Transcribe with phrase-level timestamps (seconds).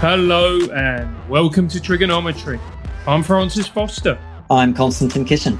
[0.00, 2.60] Hello and welcome to Triggernometry.
[3.08, 4.16] I'm Francis Foster.
[4.48, 5.58] I'm Konstantin Kisin.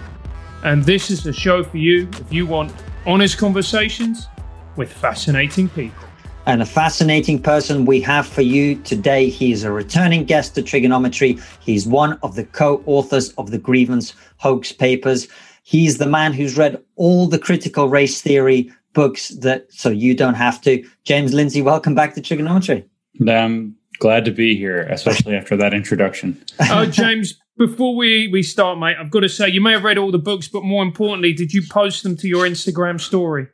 [0.62, 2.72] And this is the show for you if you want
[3.04, 4.28] honest conversations
[4.76, 6.04] with fascinating people.
[6.46, 9.28] And a fascinating person we have for you today.
[9.28, 11.42] He is a returning guest to Triggernometry.
[11.58, 15.26] He's one of the co authors of the Grievance Hoax Papers.
[15.64, 20.34] He's the man who's read all the critical race theory books that so you don't
[20.34, 20.88] have to.
[21.02, 22.84] James Lindsay, welcome back to Triggernometry.
[23.28, 26.42] Um, Glad to be here, especially after that introduction.
[26.70, 29.96] Oh, James, before we, we start, mate, I've got to say, you may have read
[29.96, 33.48] all the books, but more importantly, did you post them to your Instagram story?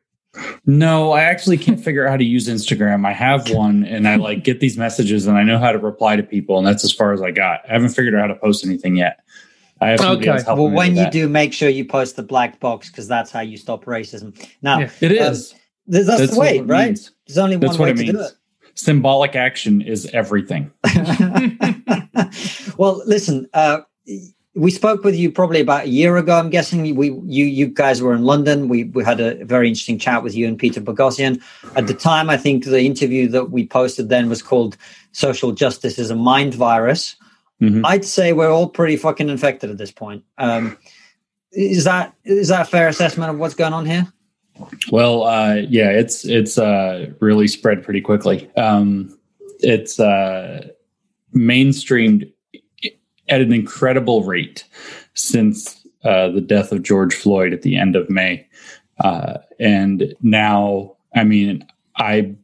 [0.66, 3.06] No, I actually can't figure out how to use Instagram.
[3.06, 6.16] I have one and I like get these messages and I know how to reply
[6.16, 7.60] to people, and that's as far as I got.
[7.68, 9.20] I haven't figured out how to post anything yet.
[9.80, 10.38] I have okay.
[10.46, 13.56] Well, when you do, make sure you post the black box because that's how you
[13.56, 14.34] stop racism.
[14.60, 15.52] Now, yeah, it is.
[15.52, 16.86] Um, that's, that's, the way, right?
[16.86, 17.12] Means.
[17.26, 18.12] There's only one that's way to means.
[18.12, 18.32] do it
[18.74, 20.70] symbolic action is everything.
[22.76, 23.80] well, listen, uh,
[24.54, 26.38] we spoke with you probably about a year ago.
[26.38, 28.68] I'm guessing we you you guys were in London.
[28.68, 31.42] We we had a very interesting chat with you and Peter Boghossian.
[31.74, 34.76] At the time, I think the interview that we posted then was called
[35.12, 37.16] "Social Justice is a Mind Virus."
[37.60, 37.84] Mm-hmm.
[37.84, 40.24] I'd say we're all pretty fucking infected at this point.
[40.38, 40.76] Um,
[41.52, 44.12] is that is that a fair assessment of what's going on here?
[44.90, 48.50] Well, uh, yeah, it's it's uh, really spread pretty quickly.
[48.56, 49.16] Um,
[49.60, 50.68] it's uh,
[51.34, 52.32] mainstreamed
[53.28, 54.64] at an incredible rate
[55.14, 58.46] since uh, the death of George Floyd at the end of May,
[59.00, 61.66] uh, and now, I mean,
[61.96, 62.34] I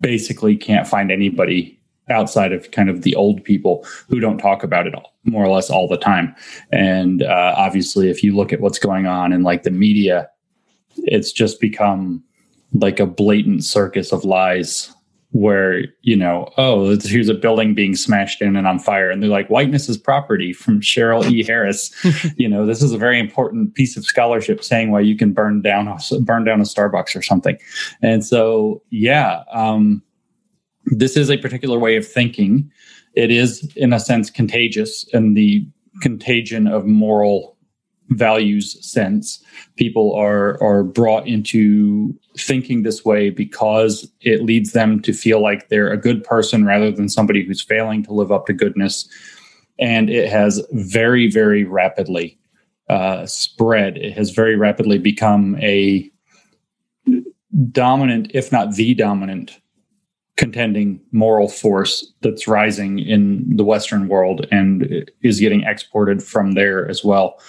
[0.00, 1.78] basically can't find anybody
[2.10, 5.48] outside of kind of the old people who don't talk about it all, more or
[5.48, 6.34] less all the time.
[6.72, 10.30] And uh, obviously, if you look at what's going on in like the media
[11.04, 12.22] it's just become
[12.74, 14.92] like a blatant circus of lies
[15.32, 19.10] where you know oh here's a building being smashed in and on fire.
[19.10, 21.42] And they're like whiteness is property from cheryl e.
[21.44, 21.94] Harris.
[22.36, 25.60] You know this is a very important piece of scholarship saying why you can burn
[25.60, 27.58] down burn down a starbucks or something.
[28.02, 30.02] And so yeah um,
[30.86, 32.70] this is a particular way of thinking.
[33.14, 35.66] It is in a sense contagious and the
[36.00, 37.57] contagion of moral
[38.10, 39.42] values sense.
[39.76, 45.68] People are are brought into thinking this way because it leads them to feel like
[45.68, 49.08] they're a good person rather than somebody who's failing to live up to goodness.
[49.78, 52.38] And it has very very rapidly
[52.88, 53.98] uh, spread.
[53.98, 56.10] It has very rapidly become a
[57.72, 59.60] dominant if not the dominant
[60.36, 66.88] contending moral force that's rising in the western world and is getting exported from there
[66.88, 67.40] as well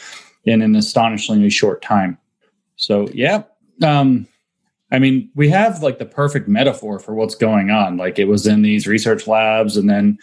[0.46, 2.18] in an astonishingly short time.
[2.76, 3.44] So, yeah.
[3.84, 4.28] Um,
[4.92, 7.98] I mean, we have like the perfect metaphor for what's going on.
[7.98, 10.18] Like it was in these research labs, and then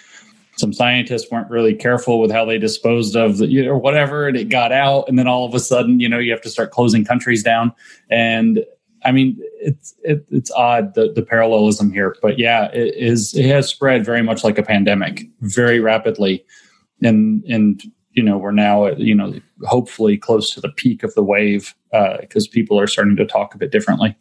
[0.57, 4.37] some scientists weren't really careful with how they disposed of the, you know, whatever, and
[4.37, 5.09] it got out.
[5.09, 7.73] And then all of a sudden, you know, you have to start closing countries down.
[8.11, 8.65] And
[9.05, 13.35] I mean, it's it, it's odd the the parallelism here, but yeah, it is.
[13.35, 16.45] It has spread very much like a pandemic, very rapidly,
[17.03, 17.81] and and
[18.17, 19.35] you know we're now at, you know
[19.65, 21.75] hopefully close to the peak of the wave
[22.21, 24.17] because uh, people are starting to talk a bit differently.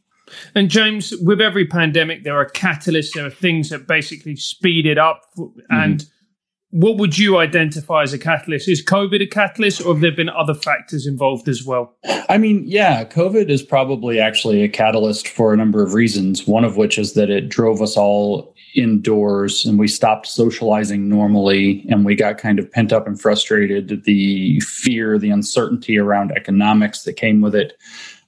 [0.54, 4.98] And james with every pandemic there are catalysts there are things that basically speed it
[4.98, 5.22] up
[5.70, 6.80] and mm-hmm.
[6.80, 8.68] what would you identify as a catalyst?
[8.68, 11.96] Is covid a catalyst or have there been other factors involved as well?
[12.28, 16.66] I mean yeah covid is probably actually a catalyst for a number of reasons one
[16.66, 22.06] of which is that it drove us all indoors and we stopped socializing normally and
[22.06, 27.14] we got kind of pent up and frustrated the fear the uncertainty around economics that
[27.14, 27.74] came with it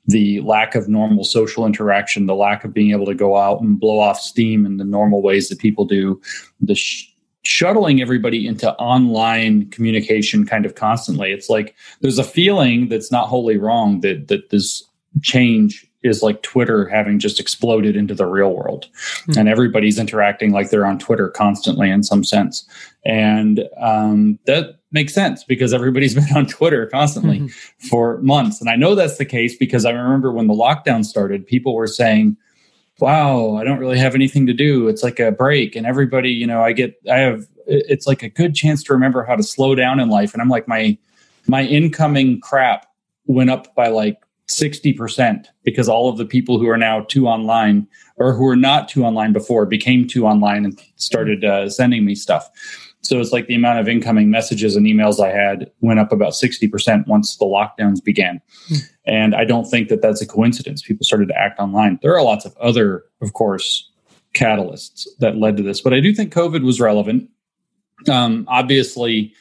[0.06, 3.80] the lack of normal social interaction the lack of being able to go out and
[3.80, 6.20] blow off steam in the normal ways that people do
[6.62, 7.12] the sh-
[7.48, 11.32] shuttling everybody into online communication kind of constantly.
[11.32, 14.84] It's like there's a feeling that's not wholly wrong that that this
[15.22, 18.88] change is like Twitter having just exploded into the real world.
[18.94, 19.40] Mm-hmm.
[19.40, 22.68] And everybody's interacting like they're on Twitter constantly in some sense.
[23.04, 27.88] And um, that makes sense because everybody's been on Twitter constantly mm-hmm.
[27.88, 28.62] for months.
[28.62, 31.88] And I know that's the case because I remember when the lockdown started, people were
[31.88, 32.38] saying,
[33.00, 34.88] wow, I don't really have anything to do.
[34.88, 35.76] It's like a break.
[35.76, 39.24] And everybody, you know, I get, I have, it's like a good chance to remember
[39.24, 40.34] how to slow down in life.
[40.34, 40.98] And I'm like, my,
[41.48, 42.88] my incoming crap
[43.26, 44.18] went up by like
[44.50, 48.88] 60% because all of the people who are now too online or who were not
[48.88, 52.50] too online before became too online and started uh, sending me stuff.
[53.02, 56.34] So it's like the amount of incoming messages and emails I had went up about
[56.34, 58.42] 60% once the lockdowns began.
[58.70, 58.90] Mm.
[59.06, 60.82] And I don't think that that's a coincidence.
[60.82, 62.00] People started to act online.
[62.02, 63.90] There are lots of other, of course,
[64.34, 67.30] catalysts that led to this, but I do think COVID was relevant.
[68.10, 69.34] Um, obviously,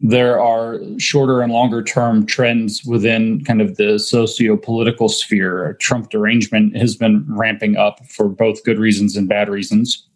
[0.00, 5.74] there are shorter and longer term trends within kind of the socio political sphere.
[5.80, 10.06] Trump derangement has been ramping up for both good reasons and bad reasons.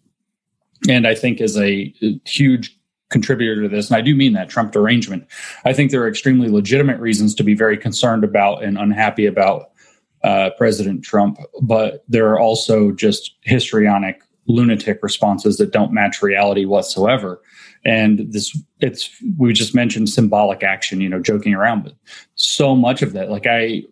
[0.89, 1.95] And I think is a
[2.27, 2.77] huge
[3.09, 3.89] contributor to this.
[3.89, 5.27] And I do mean that Trump derangement.
[5.65, 9.71] I think there are extremely legitimate reasons to be very concerned about and unhappy about
[10.23, 16.67] uh, President Trump, but there are also just histrionic lunatic responses that don't match reality
[16.67, 17.41] whatsoever
[17.85, 21.95] and this it's we just mentioned symbolic action you know joking around but
[22.35, 23.83] so much of that like i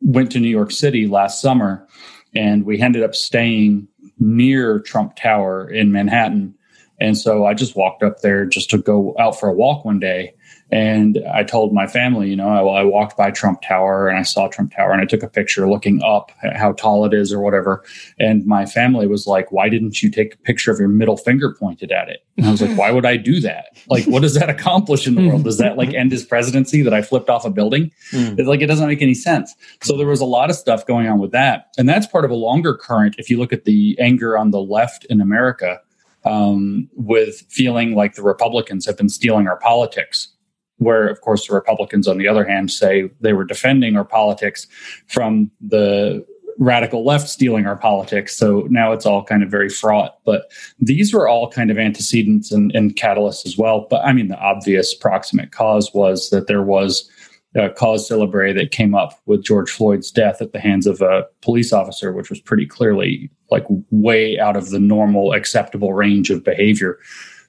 [0.00, 1.86] went to new york city last summer
[2.34, 3.86] and we ended up staying
[4.18, 6.54] near trump tower in manhattan.
[6.98, 10.00] And so i just walked up there just to go out for a walk one
[10.00, 10.34] day
[10.70, 14.22] and I told my family, you know, I, I, walked by Trump Tower and I
[14.22, 17.32] saw Trump Tower and I took a picture looking up at how tall it is
[17.32, 17.84] or whatever.
[18.18, 21.54] And my family was like, why didn't you take a picture of your middle finger
[21.54, 22.24] pointed at it?
[22.36, 23.76] And I was like, why would I do that?
[23.88, 25.44] Like, what does that accomplish in the world?
[25.44, 27.92] Does that like end his presidency that I flipped off a building?
[28.10, 28.36] Mm.
[28.36, 29.54] It's like, it doesn't make any sense.
[29.82, 31.68] So there was a lot of stuff going on with that.
[31.78, 33.14] And that's part of a longer current.
[33.18, 35.80] If you look at the anger on the left in America,
[36.24, 40.35] um, with feeling like the Republicans have been stealing our politics
[40.78, 44.66] where of course the republicans on the other hand say they were defending our politics
[45.06, 46.24] from the
[46.58, 48.36] radical left stealing our politics.
[48.36, 50.18] So now it's all kind of very fraught.
[50.24, 50.50] But
[50.80, 53.86] these were all kind of antecedents and, and catalysts as well.
[53.90, 57.10] But i mean the obvious proximate cause was that there was
[57.54, 61.24] a cause célèbre that came up with george floyd's death at the hands of a
[61.40, 66.44] police officer which was pretty clearly like way out of the normal acceptable range of
[66.44, 66.98] behavior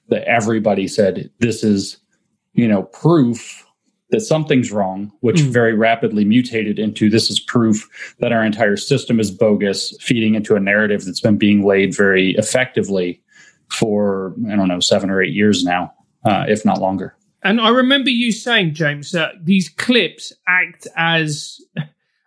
[0.08, 1.98] that everybody said this is
[2.54, 3.64] you know, proof
[4.10, 5.50] that something's wrong, which mm.
[5.50, 10.56] very rapidly mutated into this is proof that our entire system is bogus, feeding into
[10.56, 13.22] a narrative that's been being laid very effectively
[13.70, 15.92] for, I don't know, seven or eight years now,
[16.24, 17.14] uh, if not longer.
[17.42, 21.60] And I remember you saying, James, that these clips act as.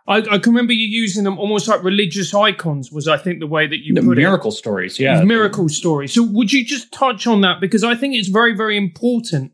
[0.07, 2.91] I, I, can remember you using them almost like religious icons.
[2.91, 4.56] Was I think the way that you the put miracle it.
[4.56, 5.00] stories?
[5.00, 6.13] Yeah, miracle stories.
[6.13, 9.51] So would you just touch on that because I think it's very, very important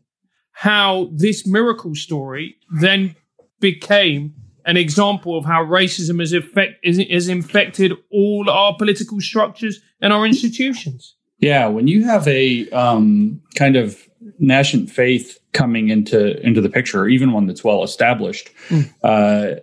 [0.58, 3.14] how this miracle story then
[3.60, 4.34] became
[4.64, 10.12] an example of how racism has, effect, is, is infected all our political structures and
[10.12, 11.14] our institutions.
[11.38, 14.02] Yeah, when you have a um, kind of
[14.40, 18.92] nascent faith coming into into the picture, even one that's well established, mm.
[19.04, 19.60] uh,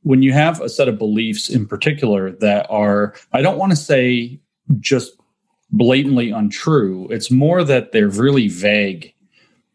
[0.00, 3.76] when you have a set of beliefs in particular that are, I don't want to
[3.76, 4.40] say
[4.80, 5.12] just
[5.70, 7.06] blatantly untrue.
[7.10, 9.12] It's more that they're really vague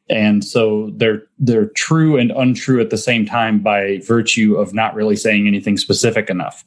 [0.10, 4.96] and so they're they're true and untrue at the same time by virtue of not
[4.96, 6.64] really saying anything specific enough.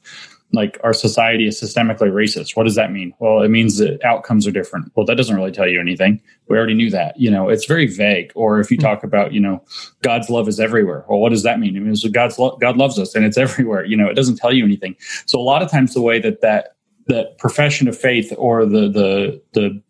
[0.53, 2.57] Like our society is systemically racist.
[2.57, 3.15] What does that mean?
[3.19, 4.93] Well it means that outcomes are different.
[4.95, 6.21] Well that doesn't really tell you anything.
[6.49, 7.19] We already knew that.
[7.19, 8.33] You know it's very vague.
[8.35, 8.83] Or if you hmm.
[8.83, 9.63] talk about you know
[10.03, 11.05] god's love is everywhere.
[11.09, 11.77] Well what does that mean?
[11.77, 13.85] It means god's lo- god loves us and it's everywhere.
[13.85, 14.97] You know it doesn't tell you anything.
[15.27, 16.77] So a lot of times the way that that
[17.07, 19.83] that profession of faith or the the the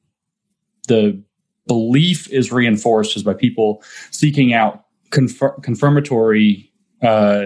[0.88, 1.22] the
[1.70, 3.80] belief is reinforced is by people
[4.10, 6.68] seeking out confir- confirmatory
[7.00, 7.44] uh,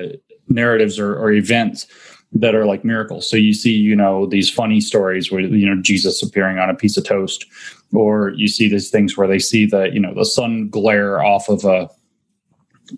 [0.48, 1.86] narratives or, or events
[2.32, 3.28] that are like miracles.
[3.28, 6.74] So you see, you know, these funny stories where you know Jesus appearing on a
[6.74, 7.44] piece of toast,
[7.92, 11.50] or you see these things where they see the you know the sun glare off
[11.50, 11.90] of a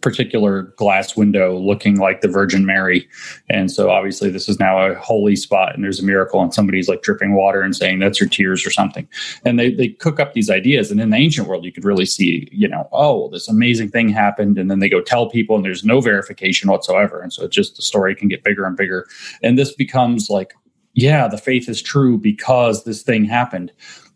[0.00, 3.08] particular glass window looking like the Virgin Mary.
[3.48, 6.88] And so obviously this is now a holy spot and there's a miracle and somebody's
[6.88, 9.06] like dripping water and saying that's your tears or something.
[9.44, 10.90] And they, they cook up these ideas.
[10.90, 14.08] And in the ancient world, you could really see, you know, oh, this amazing thing
[14.08, 14.58] happened.
[14.58, 17.20] And then they go tell people and there's no verification whatsoever.
[17.20, 19.06] And so it just the story can get bigger and bigger.
[19.42, 20.54] And this becomes like,
[20.94, 23.70] yeah, the faith is true because this thing happened.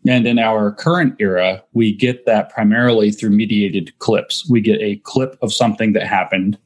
[0.07, 4.49] And in our current era, we get that primarily through mediated clips.
[4.49, 6.57] We get a clip of something that happened.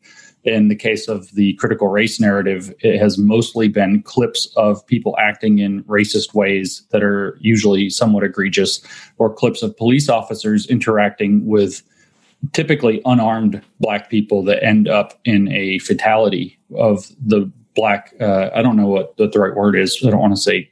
[0.46, 5.16] In the case of the critical race narrative, it has mostly been clips of people
[5.20, 8.80] acting in racist ways that are usually somewhat egregious,
[9.18, 11.82] or clips of police officers interacting with
[12.54, 18.14] typically unarmed black people that end up in a fatality of the black.
[18.22, 20.00] Uh, I don't know what, what the right word is.
[20.06, 20.72] I don't want to say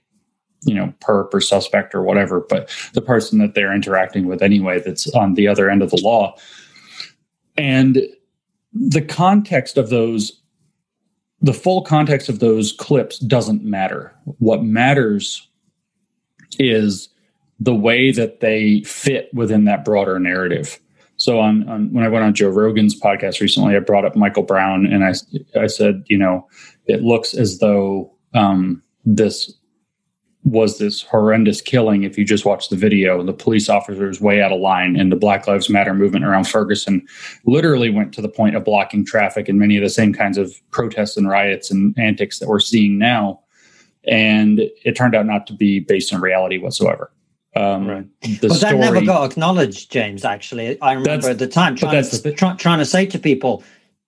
[0.66, 4.80] you know perp or suspect or whatever but the person that they're interacting with anyway
[4.80, 6.36] that's on the other end of the law.
[7.58, 8.02] And
[8.74, 10.40] the context of those
[11.42, 14.16] the full context of those clips doesn't matter.
[14.40, 15.48] What matters
[16.58, 17.10] is
[17.60, 20.80] the way that they fit within that broader narrative.
[21.18, 24.44] So on, on, when I went on Joe Rogan's podcast recently, I brought up Michael
[24.44, 25.14] Brown and I,
[25.60, 26.48] I said, you know,
[26.86, 29.54] it looks as though um, this
[30.44, 33.24] was this horrendous killing if you just watch the video.
[33.24, 37.06] The police officers way out of line and the Black Lives Matter movement around Ferguson
[37.46, 40.54] literally went to the point of blocking traffic and many of the same kinds of
[40.72, 43.40] protests and riots and antics that we're seeing now.
[44.06, 47.12] And it turned out not to be based in reality whatsoever.
[47.56, 48.06] Um, right.
[48.42, 50.26] but story, that never got acknowledged, James.
[50.26, 53.64] Actually, I remember at the time trying to, try, trying to say to people,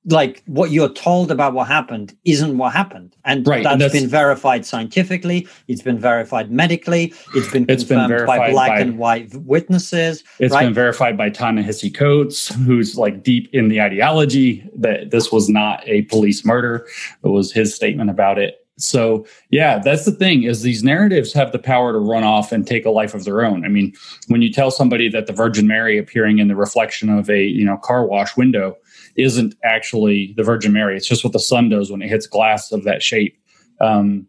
[0.07, 3.15] like what you're told about what happened isn't what happened.
[3.25, 5.47] And right, that's, and that's been verified scientifically.
[5.67, 7.13] It's been verified medically.
[7.33, 10.65] It's been it's confirmed been by black by, and white witnesses It's right?
[10.65, 15.81] been verified by Ta-Nehisi Coates who's like deep in the ideology that this was not
[15.87, 16.87] a police murder.
[17.23, 18.61] It was his statement about it.
[18.77, 22.67] So yeah that's the thing is these narratives have the power to run off and
[22.67, 23.65] take a life of their own.
[23.65, 23.93] I mean
[24.27, 27.65] when you tell somebody that the virgin mary appearing in the reflection of a you
[27.65, 28.77] know car wash window
[29.15, 30.95] isn't actually the Virgin Mary.
[30.95, 33.37] It's just what the sun does when it hits glass of that shape.
[33.79, 34.27] Um,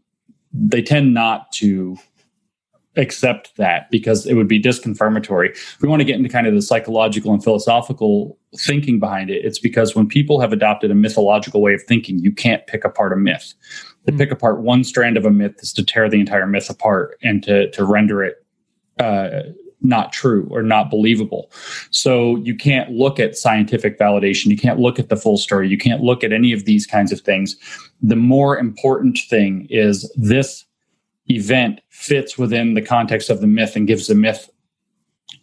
[0.53, 1.97] they tend not to
[2.97, 5.51] accept that because it would be disconfirmatory.
[5.51, 9.45] If we want to get into kind of the psychological and philosophical thinking behind it,
[9.45, 13.13] it's because when people have adopted a mythological way of thinking, you can't pick apart
[13.13, 13.55] a myth.
[14.07, 14.19] To mm.
[14.19, 17.43] pick apart one strand of a myth is to tear the entire myth apart and
[17.43, 18.37] to to render it
[18.99, 19.43] uh,
[19.89, 21.51] not true or not believable.
[21.91, 24.47] So you can't look at scientific validation.
[24.47, 25.69] You can't look at the full story.
[25.69, 27.57] You can't look at any of these kinds of things.
[28.03, 30.65] The more important thing is this
[31.29, 34.49] event fits within the context of the myth and gives the myth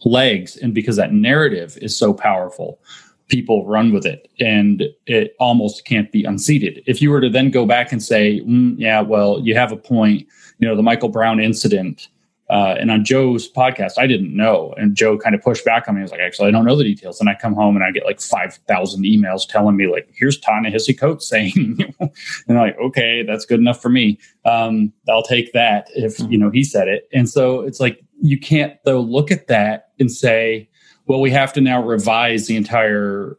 [0.06, 0.56] legs.
[0.58, 2.80] And because that narrative is so powerful,
[3.28, 6.84] people run with it and it almost can't be unseated.
[6.86, 9.78] If you were to then go back and say, mm, yeah, well, you have a
[9.78, 10.28] point,
[10.60, 12.10] you know, the Michael Brown incident
[12.54, 14.76] uh, and on Joe's podcast, I didn't know.
[14.78, 16.02] And Joe kind of pushed back on me.
[16.02, 17.20] He was like, actually, I don't know the details.
[17.20, 20.96] And I come home and I get like 5,000 emails telling me, like, here's Ta-Nehisi
[20.96, 21.52] Coates saying,
[22.00, 22.12] and
[22.48, 24.20] I'm like, okay, that's good enough for me.
[24.46, 27.10] Um, I'll take that if, you know, he said it.
[27.12, 30.70] And so it's like, you can't, though, look at that and say,
[31.08, 33.36] well, we have to now revise the entire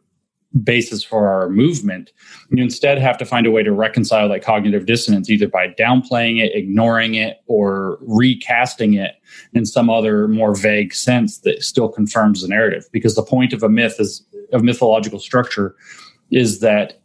[0.63, 2.11] basis for our movement.
[2.49, 6.39] You instead have to find a way to reconcile that cognitive dissonance either by downplaying
[6.39, 9.15] it, ignoring it, or recasting it
[9.53, 12.85] in some other more vague sense that still confirms the narrative.
[12.91, 15.75] Because the point of a myth is of mythological structure
[16.31, 17.01] is that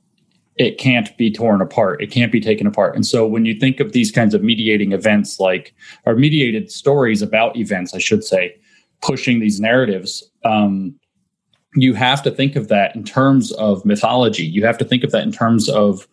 [0.57, 2.03] it can't be torn apart.
[2.03, 2.95] It can't be taken apart.
[2.95, 7.23] And so when you think of these kinds of mediating events like or mediated stories
[7.23, 8.57] about events, I should say,
[9.01, 10.95] pushing these narratives, um,
[11.75, 14.45] you have to think of that in terms of mythology.
[14.45, 16.07] You have to think of that in terms of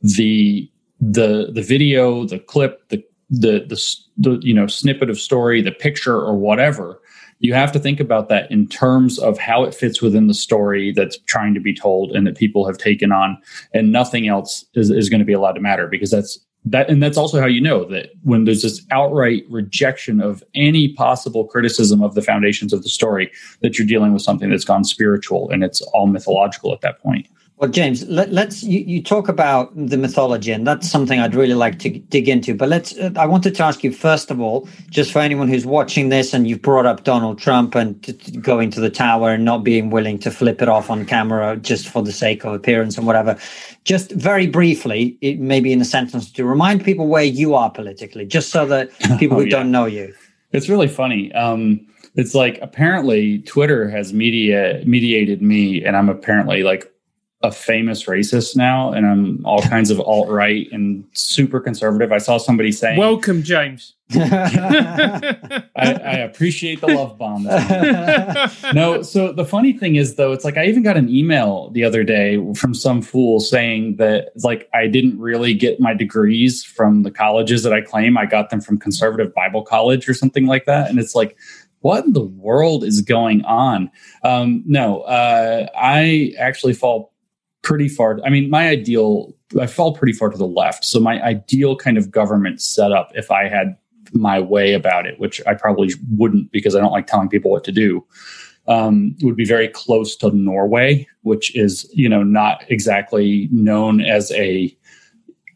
[0.00, 5.62] the the the video, the clip, the the the, the you know snippet of story,
[5.62, 7.00] the picture, or whatever.
[7.42, 10.92] You have to think about that in terms of how it fits within the story
[10.92, 13.38] that's trying to be told and that people have taken on,
[13.72, 17.02] and nothing else is, is going to be allowed to matter because that's that and
[17.02, 22.02] that's also how you know that when there's this outright rejection of any possible criticism
[22.02, 25.64] of the foundations of the story that you're dealing with something that's gone spiritual and
[25.64, 27.26] it's all mythological at that point
[27.60, 31.52] well, James, let, us you, you, talk about the mythology, and that's something I'd really
[31.52, 32.54] like to dig into.
[32.54, 32.96] But let's.
[32.96, 36.32] Uh, I wanted to ask you first of all, just for anyone who's watching this,
[36.32, 39.62] and you've brought up Donald Trump and t- t- going to the tower and not
[39.62, 43.06] being willing to flip it off on camera just for the sake of appearance and
[43.06, 43.36] whatever.
[43.84, 48.24] Just very briefly, it, maybe in a sentence, to remind people where you are politically,
[48.24, 48.88] just so that
[49.18, 49.56] people oh, who yeah.
[49.58, 50.14] don't know you.
[50.52, 51.30] It's really funny.
[51.34, 56.90] Um, it's like apparently Twitter has media mediated me, and I'm apparently like
[57.42, 62.12] a famous racist now and I'm all kinds of alt right and super conservative.
[62.12, 63.94] I saw somebody saying, Welcome, James.
[64.12, 67.44] I, I, appreciate the love bomb.
[68.74, 71.84] no, so the funny thing is, though, it's like I even got an email the
[71.84, 77.04] other day from some fool saying that, like, I didn't really get my degrees from
[77.04, 78.18] the colleges that I claim.
[78.18, 80.90] I got them from conservative Bible college or something like that.
[80.90, 81.36] And it's like,
[81.80, 83.90] what in the world is going on?
[84.24, 87.09] Um, no, uh, I actually fall
[87.62, 88.20] pretty far.
[88.24, 90.84] I mean, my ideal, I fall pretty far to the left.
[90.84, 93.76] So my ideal kind of government setup, if I had
[94.12, 97.64] my way about it, which I probably wouldn't because I don't like telling people what
[97.64, 98.04] to do,
[98.66, 104.30] um, would be very close to Norway, which is, you know, not exactly known as
[104.32, 104.76] a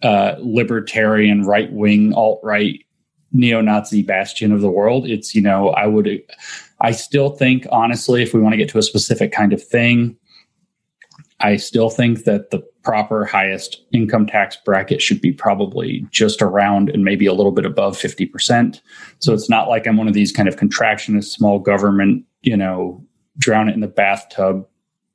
[0.02, 2.84] uh, libertarian, right wing, alt right,
[3.32, 5.06] neo Nazi bastion of the world.
[5.06, 6.22] It's, you know, I would,
[6.80, 10.16] I still think, honestly, if we want to get to a specific kind of thing,
[11.44, 16.88] I still think that the proper highest income tax bracket should be probably just around
[16.88, 18.80] and maybe a little bit above 50%.
[19.18, 23.04] So it's not like I'm one of these kind of contractionist small government, you know,
[23.36, 24.66] drown it in the bathtub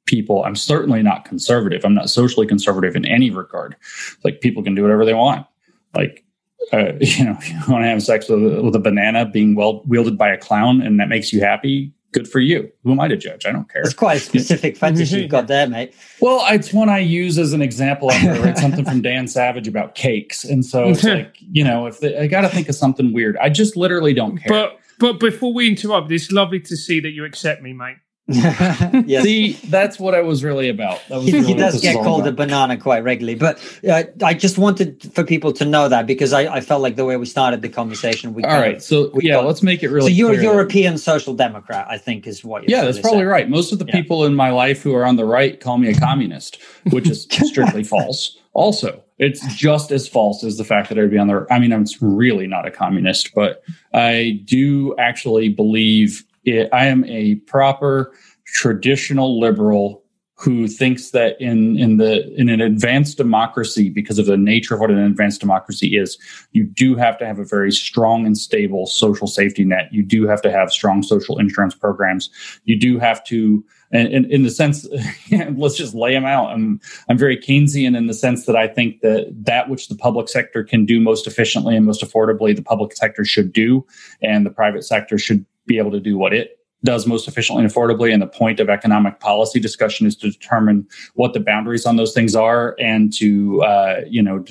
[0.06, 0.44] people.
[0.44, 1.84] I'm certainly not conservative.
[1.84, 3.76] I'm not socially conservative in any regard.
[4.24, 5.48] Like people can do whatever they want.
[5.96, 6.24] Like
[6.72, 10.16] uh, you know, you want to have sex with, with a banana being well wielded
[10.16, 12.72] by a clown and that makes you happy, good for you.
[12.84, 13.46] Who am I to judge?
[13.46, 13.82] I don't care.
[13.82, 15.94] It's quite a specific fetish you've got there, mate.
[16.22, 18.10] Well, it's one I use as an example.
[18.12, 22.00] I read something from Dan Savage about cakes, and so it's like you know, if
[22.00, 24.50] they, I got to think of something weird, I just literally don't care.
[24.50, 27.98] But but before we interrupt, it's lovely to see that you accept me, mate.
[29.08, 29.24] yes.
[29.24, 31.02] See, that's what I was really about.
[31.10, 33.60] That was he, really he does get called a banana quite regularly, but
[33.90, 37.06] uh, I just wanted for people to know that because I, I felt like the
[37.06, 39.90] way we started the conversation, we All right, of- so yeah, got- let's make it
[39.90, 40.12] really.
[40.12, 43.24] so you're a that- European social democrat, I think, is what you're Yeah, that's probably
[43.26, 43.50] right.
[43.50, 43.96] Most of the Yeah.
[43.96, 46.60] people in my life who are on the right call me a communist,
[46.92, 48.38] which is strictly false.
[48.54, 51.46] Also, it's just as false as the fact that I'd be on the.
[51.52, 56.24] I mean, I'm really not a communist, but I do actually believe
[56.72, 58.14] I am a proper
[58.46, 60.04] traditional liberal
[60.40, 64.80] who thinks that in in the in an advanced democracy because of the nature of
[64.80, 66.18] what an advanced democracy is
[66.54, 69.90] you do have to have a very strong and stable social safety net.
[69.92, 72.30] You do have to have strong social insurance programs.
[72.64, 74.88] You do have to and, in the sense
[75.58, 76.52] let's just lay them out.
[76.52, 76.80] I'm
[77.10, 80.64] i'm very keynesian in the sense that i think that that which the public sector
[80.64, 83.86] can do most efficiently and most affordably the public sector should do
[84.22, 87.72] and the private sector should be able to do what it does most efficiently and
[87.72, 88.12] affordably.
[88.12, 92.14] And the point of economic policy discussion is to determine what the boundaries on those
[92.14, 94.44] things are and to, uh, you know,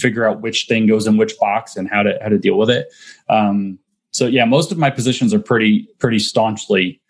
[0.00, 2.70] figure out which thing goes in which box and how to, how to deal with
[2.70, 2.92] it.
[3.28, 3.78] Um,
[4.12, 7.00] so yeah, most of my positions are pretty, pretty staunchly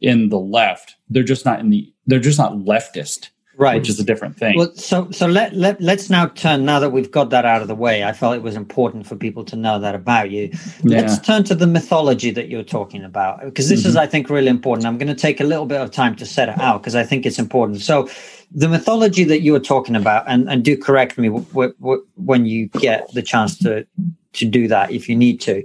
[0.00, 0.96] in the left.
[1.08, 3.76] They're just not in the, they're just not leftist, Right.
[3.76, 4.58] which is a different thing.
[4.58, 7.68] Well, so so let, let let's now turn now that we've got that out of
[7.68, 8.04] the way.
[8.04, 10.50] I felt it was important for people to know that about you.
[10.82, 14.02] Let's turn to the mythology that you're talking about because this is, mm-hmm.
[14.02, 14.86] I think, really important.
[14.86, 17.02] I'm going to take a little bit of time to set it out because I
[17.02, 17.80] think it's important.
[17.80, 18.10] So,
[18.50, 22.44] the mythology that you were talking about, and and do correct me w- w- when
[22.44, 23.86] you get the chance to
[24.34, 25.64] to do that if you need to,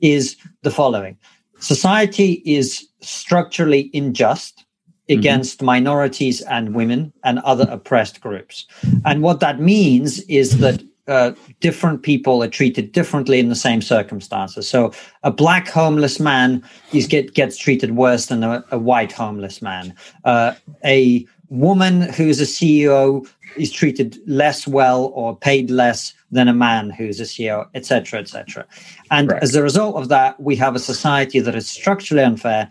[0.00, 1.16] is the following:
[1.60, 4.64] society is structurally unjust
[5.08, 8.66] against minorities and women and other oppressed groups.
[9.04, 13.80] And what that means is that uh, different people are treated differently in the same
[13.80, 14.68] circumstances.
[14.68, 14.92] So
[15.22, 19.94] a black homeless man is get, gets treated worse than a, a white homeless man.
[20.24, 20.52] Uh,
[20.84, 26.90] a woman who's a CEO is treated less well or paid less than a man
[26.90, 28.66] who's a CEO, etc., etc.
[29.10, 29.42] And Right.
[29.42, 32.68] as a result of that, we have a society that is structurally unfair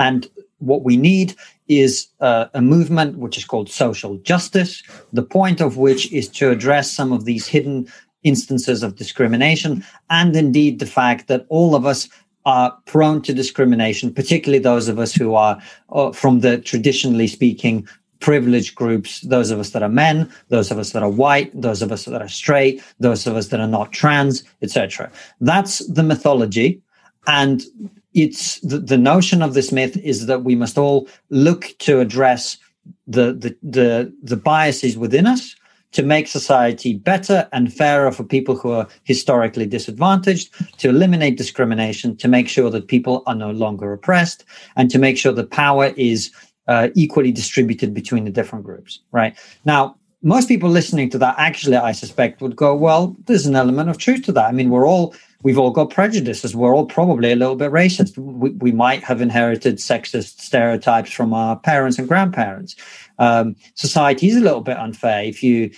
[0.00, 1.34] and what we need
[1.68, 6.50] is uh, a movement which is called social justice, the point of which is to
[6.50, 7.86] address some of these hidden
[8.22, 12.08] instances of discrimination and indeed the fact that all of us
[12.44, 17.86] are prone to discrimination, particularly those of us who are uh, from the traditionally speaking
[18.20, 21.82] privileged groups, those of us that are men, those of us that are white, those
[21.82, 25.10] of us that are straight, those of us that are not trans, etc.
[25.40, 26.80] That's the mythology.
[27.26, 27.62] And
[28.16, 32.56] it's the, the notion of this myth is that we must all look to address
[33.06, 35.54] the, the the the biases within us
[35.92, 42.16] to make society better and fairer for people who are historically disadvantaged, to eliminate discrimination,
[42.16, 44.44] to make sure that people are no longer oppressed,
[44.76, 46.30] and to make sure that power is
[46.68, 49.00] uh, equally distributed between the different groups.
[49.12, 53.56] Right now, most people listening to that actually, I suspect, would go, "Well, there's an
[53.56, 56.56] element of truth to that." I mean, we're all we've all got prejudices.
[56.56, 58.16] We're all probably a little bit racist.
[58.18, 62.76] We, we might have inherited sexist stereotypes from our parents and grandparents.
[63.18, 65.22] Um, society is a little bit unfair.
[65.24, 65.70] If you,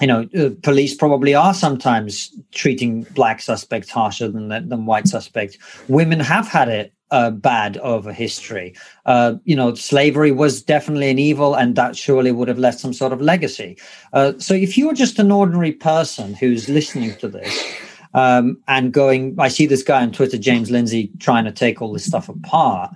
[0.00, 5.58] you know, uh, police probably are sometimes treating black suspects harsher than than white suspects.
[5.88, 8.74] Women have had it uh, bad over history.
[9.04, 12.92] Uh, you know, slavery was definitely an evil, and that surely would have left some
[12.92, 13.76] sort of legacy.
[14.12, 17.74] Uh, so, if you're just an ordinary person who's listening to this
[18.14, 21.92] um, and going, I see this guy on Twitter, James Lindsay, trying to take all
[21.92, 22.94] this stuff apart.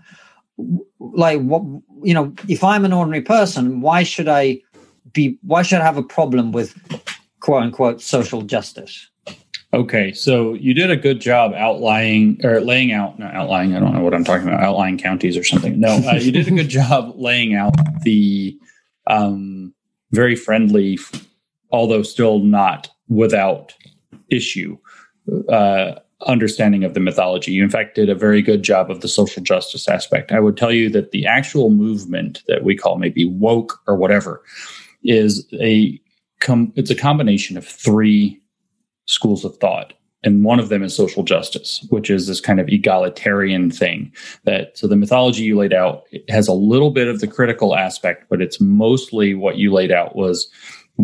[0.98, 1.62] Like, what
[2.02, 4.60] you know, if I'm an ordinary person, why should I
[5.12, 5.38] be?
[5.42, 6.74] Why should I have a problem with
[7.40, 9.09] quote unquote social justice?
[9.72, 13.94] Okay, so you did a good job outlining or laying out, not outlining, I don't
[13.94, 15.78] know what I'm talking about, outlying counties or something.
[15.78, 18.58] No, uh, you did a good job laying out the
[19.06, 19.72] um,
[20.10, 20.98] very friendly,
[21.70, 23.72] although still not without
[24.28, 24.76] issue,
[25.48, 25.92] uh,
[26.26, 27.52] understanding of the mythology.
[27.52, 30.32] You, in fact, did a very good job of the social justice aspect.
[30.32, 34.42] I would tell you that the actual movement that we call maybe woke or whatever
[35.04, 36.00] is a
[36.40, 38.40] com- it's a combination of three
[39.10, 39.92] schools of thought
[40.22, 44.12] and one of them is social justice which is this kind of egalitarian thing
[44.44, 48.26] that so the mythology you laid out has a little bit of the critical aspect
[48.28, 50.50] but it's mostly what you laid out was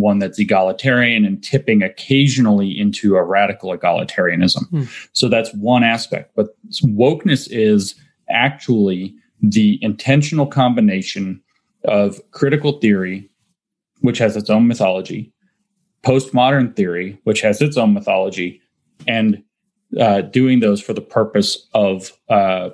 [0.00, 4.68] one that's egalitarian and tipping occasionally into a radical egalitarianism.
[4.68, 4.84] Hmm.
[5.12, 6.32] So that's one aspect.
[6.36, 6.48] But
[6.82, 7.94] wokeness is
[8.28, 11.40] actually the intentional combination
[11.84, 13.28] of critical theory,
[14.00, 15.32] which has its own mythology,
[16.06, 18.60] postmodern theory, which has its own mythology,
[19.08, 19.42] and
[19.98, 22.70] uh, doing those for the purpose of uh,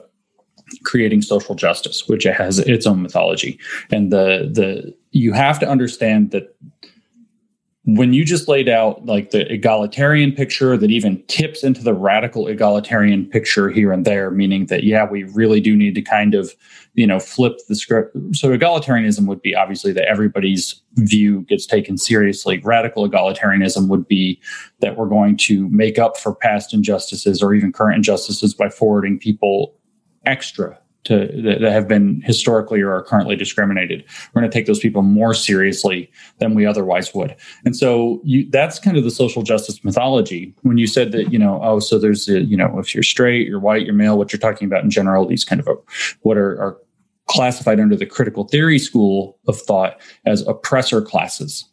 [0.84, 3.58] creating social justice, which has its own mythology.
[3.90, 6.54] And the the you have to understand that
[7.84, 12.46] when you just laid out like the egalitarian picture that even tips into the radical
[12.46, 16.54] egalitarian picture here and there meaning that yeah we really do need to kind of
[16.94, 18.16] you know flip the script.
[18.32, 22.60] So egalitarianism would be obviously that everybody's view gets taken seriously.
[22.62, 24.40] Radical egalitarianism would be
[24.80, 29.18] that we're going to make up for past injustices or even current injustices by forwarding
[29.18, 29.74] people
[30.26, 34.04] extra to that, have been historically or are currently discriminated.
[34.32, 37.34] We're going to take those people more seriously than we otherwise would.
[37.64, 40.54] And so you, that's kind of the social justice mythology.
[40.62, 43.48] When you said that, you know, oh, so there's, a, you know, if you're straight,
[43.48, 45.74] you're white, you're male, what you're talking about in general, these kind of a,
[46.22, 46.78] what are, are
[47.26, 51.64] classified under the critical theory school of thought as oppressor classes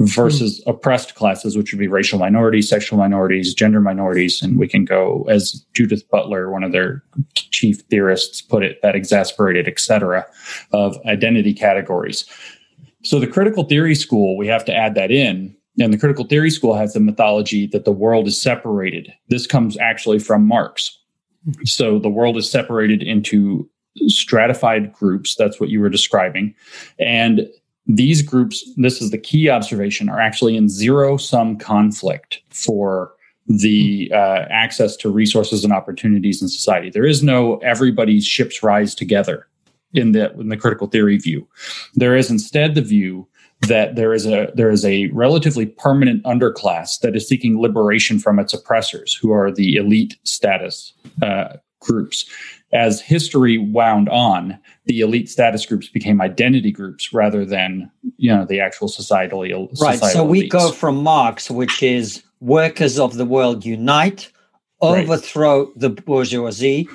[0.00, 0.70] versus mm.
[0.70, 4.42] oppressed classes, which would be racial minorities, sexual minorities, gender minorities.
[4.42, 8.96] And we can go, as Judith Butler, one of their chief theorists, put it, that
[8.96, 10.26] exasperated, et cetera,
[10.72, 12.24] of identity categories.
[13.04, 15.56] So the critical theory school, we have to add that in.
[15.78, 19.12] And the critical theory school has the mythology that the world is separated.
[19.28, 20.98] This comes actually from Marx.
[21.64, 23.68] So the world is separated into
[24.06, 25.34] stratified groups.
[25.36, 26.54] That's what you were describing.
[26.98, 27.48] And
[27.96, 33.12] these groups, this is the key observation, are actually in zero sum conflict for
[33.46, 36.90] the uh, access to resources and opportunities in society.
[36.90, 39.48] There is no everybody's ships rise together
[39.92, 41.48] in the in the critical theory view.
[41.94, 43.26] There is instead the view
[43.62, 48.38] that there is a there is a relatively permanent underclass that is seeking liberation from
[48.38, 52.26] its oppressors, who are the elite status uh, groups
[52.72, 58.44] as history wound on, the elite status groups became identity groups rather than you know
[58.44, 59.40] the actual societal
[59.80, 59.98] right.
[59.98, 60.50] so we elites.
[60.50, 64.30] go from Marx, which is workers of the world unite,
[64.80, 65.78] overthrow right.
[65.78, 66.88] the bourgeoisie,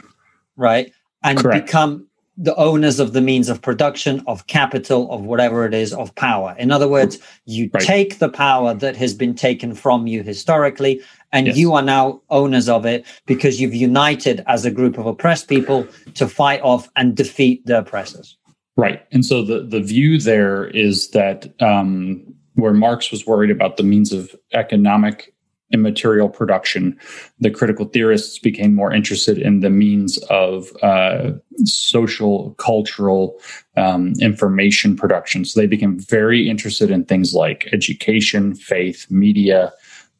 [0.55, 0.91] right,
[1.23, 1.65] and Correct.
[1.65, 2.07] become
[2.37, 6.55] the owners of the means of production, of capital, of whatever it is, of power.
[6.59, 7.83] In other words, you right.
[7.83, 11.57] take the power that has been taken from you historically, and yes.
[11.57, 15.87] you are now owners of it because you've united as a group of oppressed people
[16.15, 18.37] to fight off and defeat the oppressors.
[18.77, 19.05] Right.
[19.11, 22.21] And so the, the view there is that um,
[22.55, 25.33] where Marx was worried about the means of economic
[25.71, 26.97] immaterial production,
[27.39, 31.31] the critical theorists became more interested in the means of uh,
[31.63, 33.39] social, cultural
[33.75, 35.43] um, information production.
[35.43, 39.73] So they became very interested in things like education, faith, media,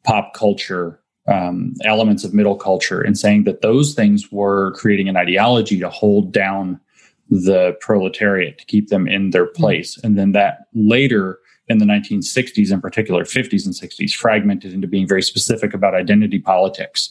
[0.04, 1.00] pop culture.
[1.28, 5.90] Um, elements of middle culture and saying that those things were creating an ideology to
[5.90, 6.80] hold down
[7.28, 9.54] the proletariat to keep them in their hmm.
[9.54, 9.98] place.
[10.04, 15.06] And then that later in the 1960s, in particular, 50s and 60s, fragmented into being
[15.06, 17.10] very specific about identity politics.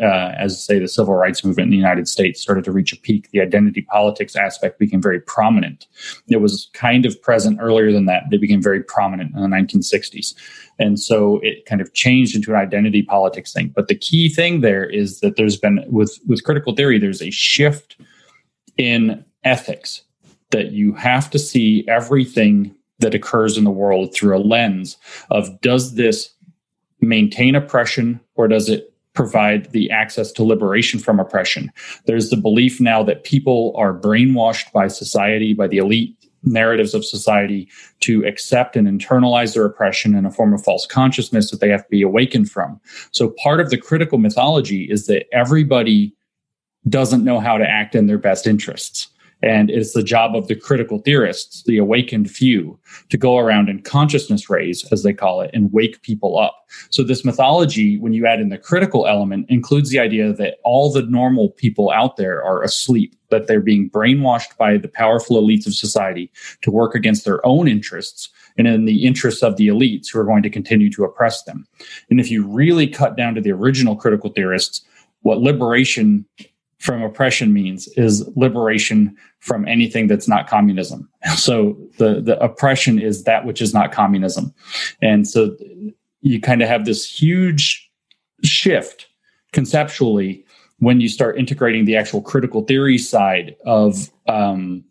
[0.00, 2.96] Uh, as say the civil rights movement in the United States started to reach a
[2.96, 5.86] peak, the identity politics aspect became very prominent.
[6.28, 8.24] It was kind of present earlier than that.
[8.26, 10.34] but It became very prominent in the 1960s.
[10.78, 13.68] And so it kind of changed into an identity politics thing.
[13.68, 17.30] But the key thing there is that there's been, with, with critical theory, there's a
[17.30, 17.96] shift
[18.76, 20.02] in ethics
[20.50, 24.96] that you have to see everything that occurs in the world through a lens
[25.30, 26.30] of does this
[27.00, 31.70] maintain oppression or does it provide the access to liberation from oppression?
[32.06, 37.04] There's the belief now that people are brainwashed by society, by the elite narratives of
[37.04, 37.68] society
[38.00, 41.84] to accept and internalize their oppression in a form of false consciousness that they have
[41.84, 42.80] to be awakened from.
[43.12, 46.14] So part of the critical mythology is that everybody
[46.88, 49.08] doesn't know how to act in their best interests.
[49.42, 52.78] And it's the job of the critical theorists, the awakened few,
[53.08, 56.64] to go around and consciousness raise, as they call it, and wake people up.
[56.90, 60.92] So, this mythology, when you add in the critical element, includes the idea that all
[60.92, 65.66] the normal people out there are asleep, that they're being brainwashed by the powerful elites
[65.66, 70.08] of society to work against their own interests and in the interests of the elites
[70.12, 71.66] who are going to continue to oppress them.
[72.10, 74.82] And if you really cut down to the original critical theorists,
[75.22, 76.26] what liberation
[76.82, 81.08] from oppression means is liberation from anything that's not communism.
[81.36, 84.52] So the, the oppression is that which is not communism.
[85.00, 85.56] And so
[86.20, 87.88] you kind of have this huge
[88.42, 89.06] shift
[89.52, 90.44] conceptually
[90.78, 94.84] when you start integrating the actual critical theory side of um,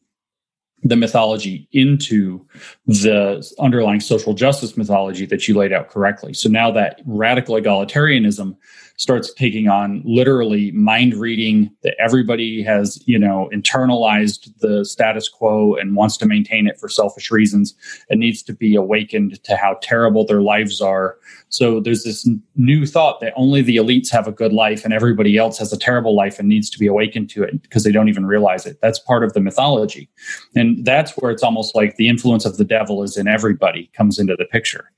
[0.83, 2.45] the mythology into
[2.85, 6.33] the underlying social justice mythology that you laid out correctly.
[6.33, 8.55] So now that radical egalitarianism
[8.97, 15.75] starts taking on literally mind reading that everybody has, you know, internalized the status quo
[15.75, 17.73] and wants to maintain it for selfish reasons.
[18.09, 21.17] It needs to be awakened to how terrible their lives are.
[21.49, 25.37] So there's this new thought that only the elites have a good life and everybody
[25.37, 28.09] else has a terrible life and needs to be awakened to it because they don't
[28.09, 28.79] even realize it.
[28.81, 30.09] That's part of the mythology.
[30.55, 34.19] And that's where it's almost like the influence of the devil is in everybody comes
[34.19, 34.91] into the picture.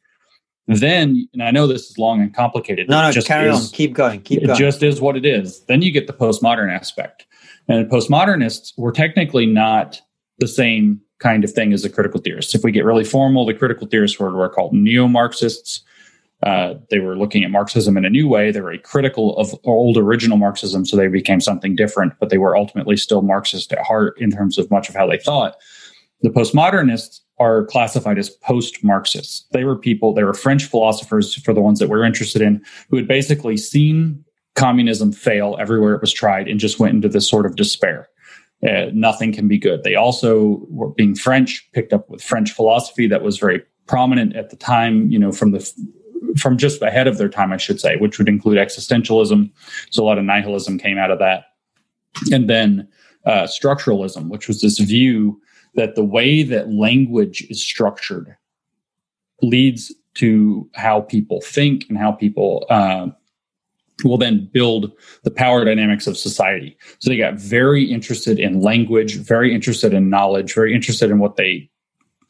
[0.68, 2.90] Then, and I know this is long and complicated.
[2.90, 3.72] No, no, just carry is, on.
[3.72, 4.22] Keep going.
[4.22, 4.58] Keep it going.
[4.58, 5.66] It just is what it is.
[5.66, 7.26] Then you get the postmodern aspect.
[7.68, 10.02] And postmodernists were technically not
[10.40, 12.56] the same kind of thing as the critical theorists.
[12.56, 15.82] If we get really formal, the critical theorists were, were called neo Marxists.
[16.44, 18.52] Uh, they were looking at Marxism in a new way.
[18.52, 22.58] They were critical of old original Marxism, so they became something different, but they were
[22.58, 25.56] ultimately still Marxist at heart in terms of much of how they thought.
[26.24, 29.46] The postmodernists are classified as post Marxists.
[29.52, 32.98] They were people, they were French philosophers, for the ones that we're interested in, who
[32.98, 34.24] had basically seen
[34.56, 38.08] communism fail everywhere it was tried and just went into this sort of despair.
[38.68, 39.84] Uh, nothing can be good.
[39.84, 44.50] They also were being French, picked up with French philosophy that was very prominent at
[44.50, 45.70] the time, you know, from the
[46.38, 49.52] from just ahead of their time, I should say, which would include existentialism.
[49.92, 51.46] So a lot of nihilism came out of that.
[52.32, 52.88] And then
[53.26, 55.42] uh, structuralism, which was this view
[55.76, 58.36] that the way that language is structured
[59.42, 63.08] leads to how people think and how people uh,
[64.04, 64.92] will then build
[65.24, 66.78] the power dynamics of society.
[67.00, 71.36] So they got very interested in language, very interested in knowledge, very interested in what
[71.36, 71.70] they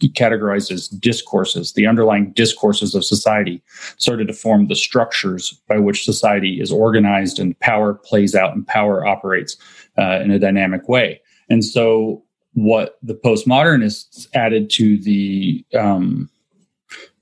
[0.01, 3.63] categorized as discourses, the underlying discourses of society,
[3.97, 8.67] started to form the structures by which society is organized and power plays out and
[8.67, 9.55] power operates
[9.97, 11.21] uh, in a dynamic way.
[11.49, 16.29] And so what the postmodernists added to the um,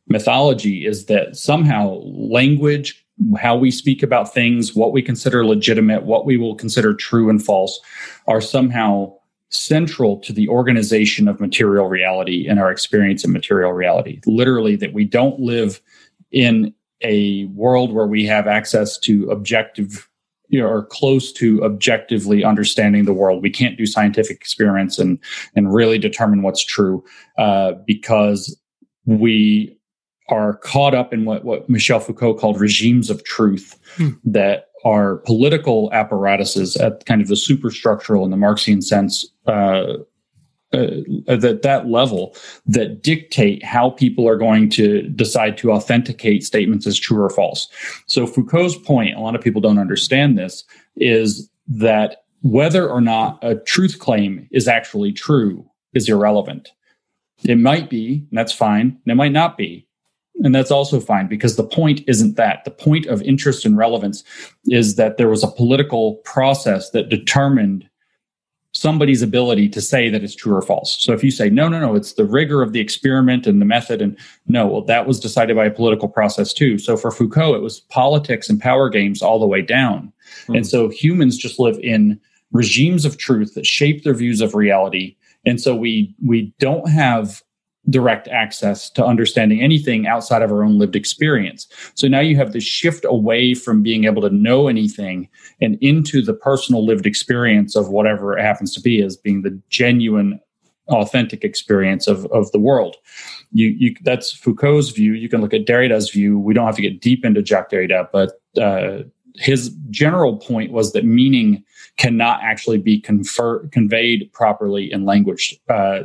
[0.07, 3.05] mythology is that somehow language,
[3.39, 7.43] how we speak about things, what we consider legitimate, what we will consider true and
[7.43, 7.79] false,
[8.27, 9.13] are somehow
[9.49, 14.19] central to the organization of material reality and our experience in material reality.
[14.25, 15.81] Literally, that we don't live
[16.31, 20.07] in a world where we have access to objective
[20.51, 23.41] you know, are close to objectively understanding the world.
[23.41, 25.17] We can't do scientific experiments and
[25.55, 27.03] and really determine what's true
[27.37, 28.55] uh, because
[29.05, 29.75] we
[30.29, 34.09] are caught up in what what Michel Foucault called regimes of truth hmm.
[34.25, 39.93] that are political apparatuses at kind of the superstructural in the Marxian sense uh,
[40.73, 40.88] uh,
[41.27, 46.97] at that level that dictate how people are going to decide to authenticate statements as
[46.97, 47.67] true or false.
[48.07, 50.63] So Foucault's point, a lot of people don't understand this,
[50.95, 56.71] is that whether or not a truth claim is actually true is irrelevant.
[57.43, 59.88] It might be, and that's fine, and it might not be.
[60.43, 62.63] And that's also fine because the point isn't that.
[62.65, 64.23] The point of interest and relevance
[64.65, 67.88] is that there was a political process that determined
[68.73, 70.97] somebody's ability to say that it's true or false.
[71.01, 73.65] So if you say, no, no, no, it's the rigor of the experiment and the
[73.65, 76.77] method, and no, well, that was decided by a political process too.
[76.77, 80.13] So for Foucault, it was politics and power games all the way down.
[80.43, 80.55] Mm-hmm.
[80.55, 82.19] And so humans just live in
[82.51, 85.15] regimes of truth that shape their views of reality.
[85.45, 87.41] And so we we don't have
[87.89, 91.67] direct access to understanding anything outside of our own lived experience.
[91.95, 95.27] So now you have this shift away from being able to know anything
[95.59, 99.59] and into the personal lived experience of whatever it happens to be as being the
[99.69, 100.39] genuine
[100.89, 102.97] authentic experience of, of the world.
[103.51, 105.13] You, you that's Foucault's view.
[105.13, 106.39] You can look at Derrida's view.
[106.39, 109.03] We don't have to get deep into Jacques Derrida, but uh,
[109.35, 111.63] his general point was that meaning
[111.97, 115.59] cannot actually be confer- conveyed properly in language.
[115.69, 116.01] Uh,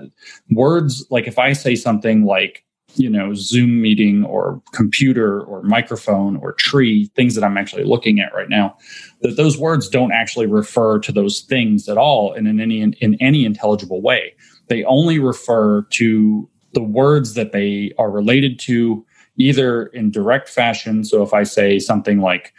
[0.51, 6.37] words, like if I say something like, you know, Zoom meeting or computer or microphone
[6.37, 8.77] or tree, things that I'm actually looking at right now,
[9.21, 13.17] that those words don't actually refer to those things at all and in any in
[13.21, 14.35] any intelligible way.
[14.69, 19.05] They only refer to the words that they are related to,
[19.37, 21.05] either in direct fashion.
[21.05, 22.53] So if I say something like,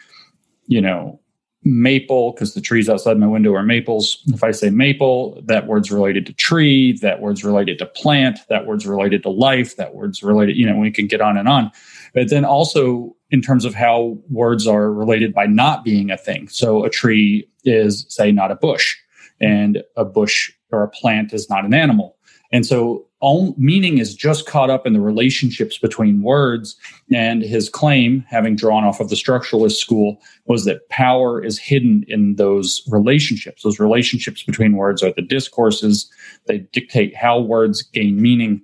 [0.67, 1.19] you know,
[1.63, 4.23] maple because the trees outside my window are maples.
[4.27, 8.65] If I say maple, that word's related to tree, that word's related to plant, that
[8.65, 11.71] word's related to life, that word's related, you know, we can get on and on.
[12.13, 16.47] But then also in terms of how words are related by not being a thing.
[16.47, 18.95] So a tree is, say, not a bush,
[19.41, 22.15] and a bush or a plant is not an animal.
[22.51, 26.75] And so all meaning is just caught up in the relationships between words.
[27.12, 32.06] And his claim, having drawn off of the structuralist school, was that power is hidden
[32.08, 33.63] in those relationships.
[33.63, 36.12] Those relationships between words are the discourses,
[36.45, 38.62] they dictate how words gain meaning.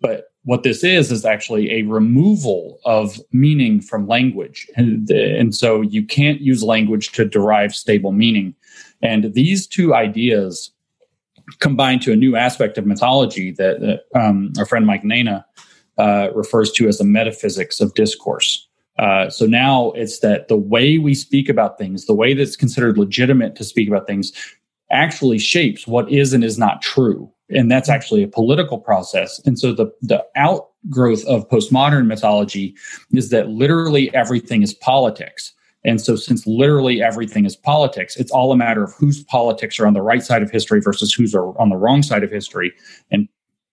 [0.00, 4.66] But what this is is actually a removal of meaning from language.
[4.76, 8.54] And, and so you can't use language to derive stable meaning.
[9.02, 10.70] And these two ideas
[11.58, 15.44] combined to a new aspect of mythology that, that um, our friend Mike Nayna
[15.98, 18.66] uh, refers to as the metaphysics of discourse.
[18.98, 22.98] Uh, so now it's that the way we speak about things, the way that's considered
[22.98, 24.32] legitimate to speak about things,
[24.90, 27.30] actually shapes what is and is not true.
[27.48, 29.40] And that's actually a political process.
[29.44, 32.74] And so the, the outgrowth of postmodern mythology
[33.12, 35.52] is that literally everything is politics.
[35.84, 39.86] And so, since literally everything is politics, it's all a matter of whose politics are
[39.86, 42.72] on the right side of history versus who's are on the wrong side of history.
[43.10, 43.28] And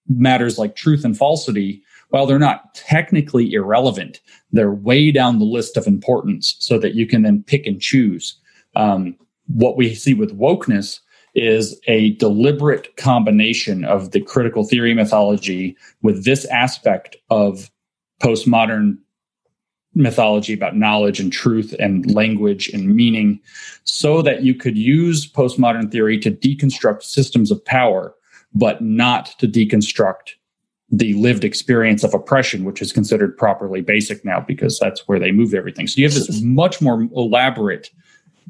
[0.07, 5.75] matters like truth and falsity, while they're not technically irrelevant, they're way down the list
[5.75, 8.39] of importance so that you can then pick and choose.
[8.75, 9.17] Um,
[9.47, 10.99] what we see with wokeness
[11.35, 17.69] is a deliberate combination of the critical theory mythology with this aspect of
[18.21, 18.97] postmodern
[19.97, 23.39] mythology about knowledge and truth and language and meaning
[23.83, 28.13] so that you could use postmodern theory to deconstruct systems of power,
[28.53, 30.33] but not to deconstruct
[30.89, 35.31] the lived experience of oppression, which is considered properly basic now because that's where they
[35.31, 35.87] moved everything.
[35.87, 37.89] So you have this much more elaborate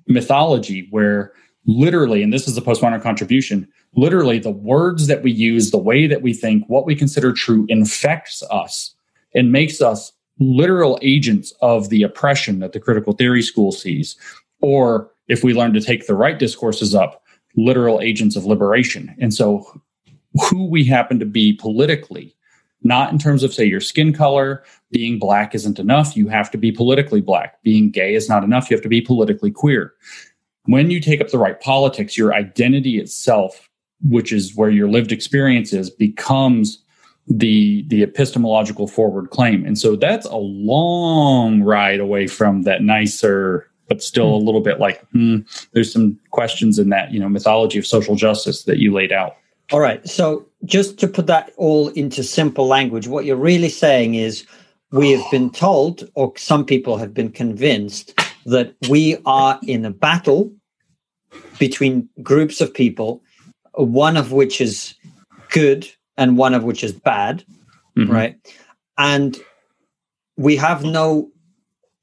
[0.08, 1.34] mythology where
[1.66, 6.08] literally, and this is a postmodern contribution, literally the words that we use, the way
[6.08, 8.94] that we think, what we consider true infects us
[9.34, 14.16] and makes us literal agents of the oppression that the critical theory school sees.
[14.62, 17.24] Or if we learn to take the right discourses up,
[17.56, 19.16] literal agents of liberation.
[19.20, 19.82] And so,
[20.50, 22.36] who we happen to be politically,
[22.84, 26.16] not in terms of, say, your skin color, being black isn't enough.
[26.16, 27.62] You have to be politically black.
[27.64, 28.70] Being gay is not enough.
[28.70, 29.94] You have to be politically queer.
[30.66, 33.70] When you take up the right politics, your identity itself,
[34.02, 36.84] which is where your lived experience is, becomes
[37.28, 39.66] the the epistemological forward claim.
[39.66, 44.46] And so that's a long ride away from that nicer but still a hmm.
[44.46, 45.40] little bit like hmm,
[45.74, 49.38] there's some questions in that you know mythology of social justice that you laid out.
[49.72, 50.08] All right.
[50.08, 54.46] So just to put that all into simple language what you're really saying is
[54.92, 59.92] we have been told or some people have been convinced that we are in a
[59.92, 60.52] battle
[61.60, 63.22] between groups of people
[63.74, 64.96] one of which is
[65.50, 65.88] good
[66.18, 67.44] and one of which is bad,
[67.98, 68.12] mm-hmm.
[68.12, 68.56] right?
[68.98, 69.38] And
[70.38, 71.30] we have no,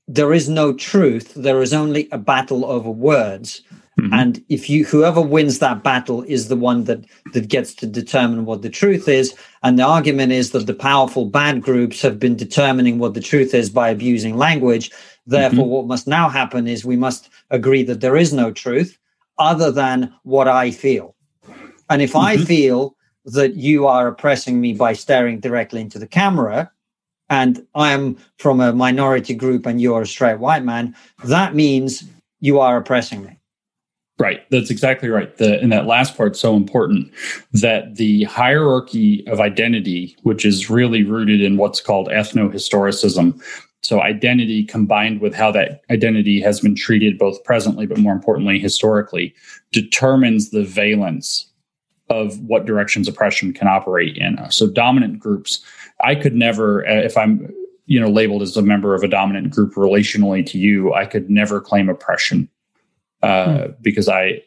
[0.06, 1.34] there is no truth.
[1.34, 3.62] There is only a battle over words.
[4.00, 4.12] Mm-hmm.
[4.12, 8.44] And if you, whoever wins that battle is the one that that gets to determine
[8.44, 9.34] what the truth is.
[9.62, 13.54] And the argument is that the powerful bad groups have been determining what the truth
[13.54, 14.90] is by abusing language.
[15.26, 15.70] Therefore, mm-hmm.
[15.70, 18.98] what must now happen is we must agree that there is no truth
[19.38, 21.14] other than what I feel.
[21.88, 22.44] And if I mm-hmm.
[22.44, 26.70] feel that you are oppressing me by staring directly into the camera
[27.30, 32.04] and I am from a minority group and you're a straight white man, that means
[32.40, 33.38] you are oppressing me.
[34.18, 34.48] Right.
[34.50, 35.36] That's exactly right.
[35.38, 37.10] The, and that last part's so important
[37.52, 43.42] that the hierarchy of identity, which is really rooted in what's called ethno historicism,
[43.82, 48.58] so identity combined with how that identity has been treated both presently, but more importantly,
[48.58, 49.34] historically,
[49.72, 51.50] determines the valence
[52.10, 54.38] of what directions oppression can operate in.
[54.50, 55.64] So dominant groups,
[56.02, 57.52] I could never, uh, if I'm
[57.86, 61.30] you know labeled as a member of a dominant group relationally to you, I could
[61.30, 62.48] never claim oppression
[63.22, 63.72] uh, hmm.
[63.80, 64.42] because I.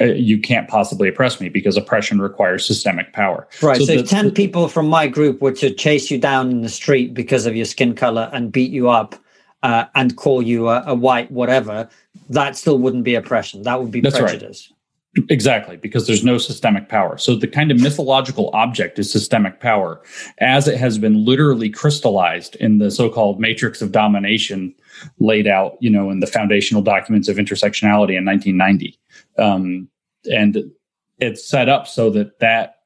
[0.00, 3.48] Uh, you can't possibly oppress me because oppression requires systemic power.
[3.60, 3.76] Right.
[3.76, 6.48] So, so the, if 10 the, people from my group were to chase you down
[6.48, 9.16] in the street because of your skin color and beat you up
[9.64, 11.88] uh, and call you a, a, white whatever,
[12.28, 13.62] that still wouldn't be oppression.
[13.62, 14.70] That would be prejudice.
[14.70, 14.79] Right.
[15.28, 17.18] Exactly, because there's no systemic power.
[17.18, 20.00] So the kind of mythological object is systemic power,
[20.38, 24.72] as it has been literally crystallized in the so-called matrix of domination
[25.18, 28.96] laid out, you know, in the foundational documents of intersectionality in 1990.
[29.36, 29.88] Um,
[30.30, 30.70] and
[31.18, 32.76] it's set up so that that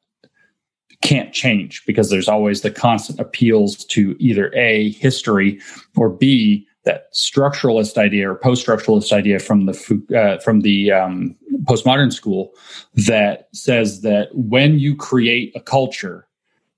[1.02, 5.60] can't change because there's always the constant appeals to either a history
[5.96, 12.12] or b that structuralist idea or post-structuralist idea from the uh, from the um, postmodern
[12.12, 12.52] school
[12.94, 16.26] that says that when you create a culture,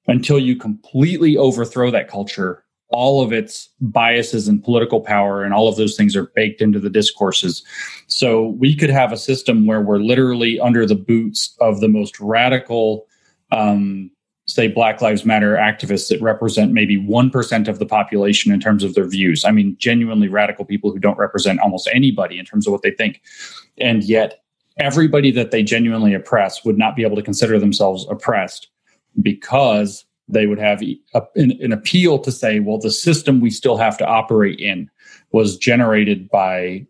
[0.06, 5.68] until you completely overthrow that culture, all of its biases and political power and all
[5.68, 7.64] of those things are baked into the discourses.
[8.06, 12.20] So we could have a system where we're literally under the boots of the most
[12.20, 13.06] radical
[13.50, 14.10] um,
[14.46, 18.94] say Black Lives Matter activists that represent maybe 1% of the population in terms of
[18.94, 19.44] their views.
[19.44, 22.92] I mean, genuinely radical people who don't represent almost anybody in terms of what they
[22.92, 23.22] think.
[23.78, 24.42] And yet,
[24.78, 28.68] everybody that they genuinely oppress would not be able to consider themselves oppressed
[29.20, 30.98] because they would have a,
[31.34, 34.90] an, an appeal to say, well, the system we still have to operate in
[35.32, 36.86] was generated by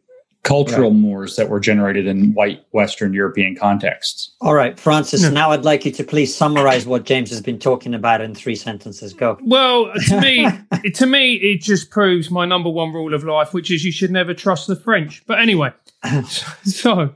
[0.46, 0.98] cultural right.
[0.98, 4.34] mores that were generated in white Western European contexts.
[4.40, 5.30] All right, Francis, yeah.
[5.30, 8.54] now I'd like you to please summarize what James has been talking about in three
[8.54, 9.12] sentences.
[9.12, 9.38] Go.
[9.42, 10.20] Well, to
[10.82, 13.90] me, to me, it just proves my number one rule of life, which is you
[13.90, 15.24] should never trust the French.
[15.26, 15.72] But anyway,
[16.62, 17.14] so,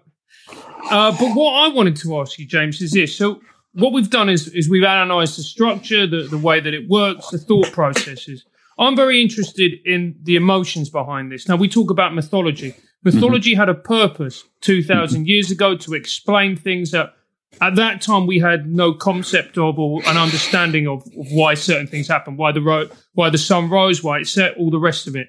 [0.90, 3.14] uh, but what I wanted to ask you, James, is this.
[3.14, 3.40] So
[3.74, 7.30] what we've done is, is we've analyzed the structure, the, the way that it works,
[7.30, 8.44] the thought processes.
[8.76, 11.46] I'm very interested in the emotions behind this.
[11.46, 12.74] Now, we talk about mythology.
[13.02, 13.60] Mythology mm-hmm.
[13.60, 17.14] had a purpose 2,000 years ago to explain things that
[17.60, 21.86] at that time we had no concept of or an understanding of, of why certain
[21.86, 25.06] things happen, why the ro- why the sun rose, why it set, all the rest
[25.06, 25.28] of it.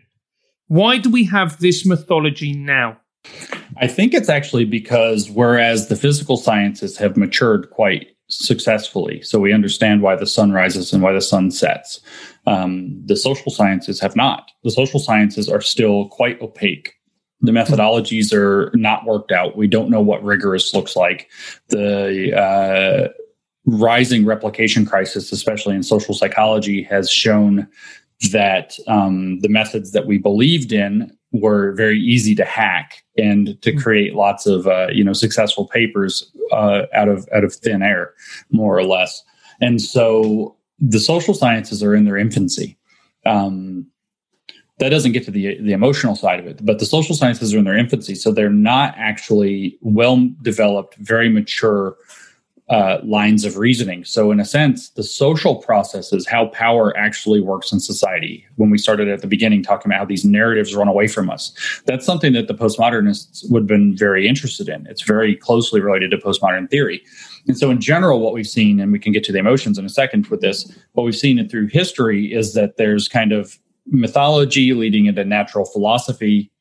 [0.67, 2.97] Why do we have this mythology now?
[3.77, 9.21] I think it's actually because whereas the physical sciences have matured quite successfully.
[9.21, 11.99] So we understand why the sun rises and why the sun sets.
[12.47, 14.51] Um, the social sciences have not.
[14.63, 16.93] The social sciences are still quite opaque.
[17.41, 19.57] The methodologies are not worked out.
[19.57, 21.29] We don't know what rigorous looks like.
[21.69, 23.07] The uh,
[23.65, 27.67] rising replication crisis, especially in social psychology, has shown
[28.31, 33.71] that um, the methods that we believed in were very easy to hack and to
[33.71, 33.79] hmm.
[33.79, 38.13] create lots of uh, you know successful papers uh, out of out of thin air,
[38.51, 39.23] more or less.
[39.59, 42.77] And so the social sciences are in their infancy.
[43.25, 43.87] Um,
[44.81, 47.59] that doesn't get to the the emotional side of it, but the social sciences are
[47.59, 51.95] in their infancy, so they're not actually well developed, very mature
[52.67, 54.03] uh, lines of reasoning.
[54.05, 58.43] So, in a sense, the social processes, how power actually works in society.
[58.55, 61.53] When we started at the beginning talking about how these narratives run away from us,
[61.85, 64.87] that's something that the postmodernists would have been very interested in.
[64.87, 67.03] It's very closely related to postmodern theory.
[67.45, 69.85] And so, in general, what we've seen, and we can get to the emotions in
[69.85, 74.73] a second with this, what we've seen through history is that there's kind of mythology
[74.73, 76.51] leading into natural philosophy,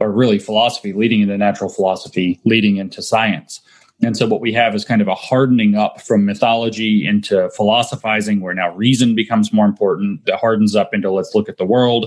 [0.00, 3.60] or really philosophy leading into natural philosophy, leading into science.
[4.02, 8.40] And so what we have is kind of a hardening up from mythology into philosophizing,
[8.40, 10.26] where now reason becomes more important.
[10.26, 12.06] That hardens up into let's look at the world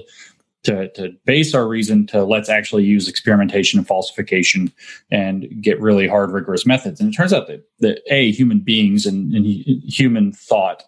[0.63, 4.71] to, to base our reason to let's actually use experimentation and falsification
[5.11, 6.99] and get really hard, rigorous methods.
[6.99, 10.83] And it turns out that, that A, human beings and, and human thought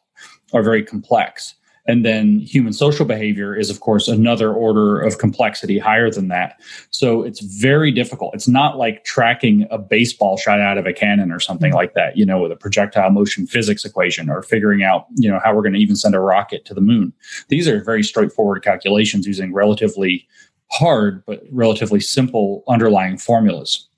[0.54, 1.56] are very complex.
[1.90, 6.62] And then human social behavior is, of course, another order of complexity higher than that.
[6.92, 8.36] So it's very difficult.
[8.36, 12.16] It's not like tracking a baseball shot out of a cannon or something like that,
[12.16, 15.64] you know, with a projectile motion physics equation or figuring out, you know, how we're
[15.64, 17.12] going to even send a rocket to the moon.
[17.48, 20.28] These are very straightforward calculations using relatively
[20.72, 23.89] hard but relatively simple underlying formulas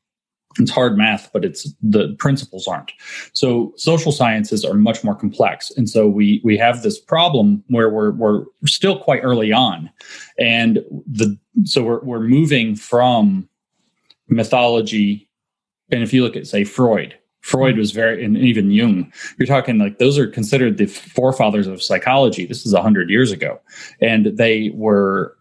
[0.60, 2.92] it's hard math but it's the principles aren't.
[3.34, 5.72] So social sciences are much more complex.
[5.72, 9.90] And so we we have this problem where we're we're still quite early on.
[10.40, 13.48] And the so we're we're moving from
[14.28, 15.30] mythology.
[15.92, 19.80] And if you look at say freud freud was very and even jung you're talking
[19.80, 22.46] like those are considered the forefathers of psychology.
[22.46, 23.60] This is 100 years ago.
[24.00, 25.36] And they were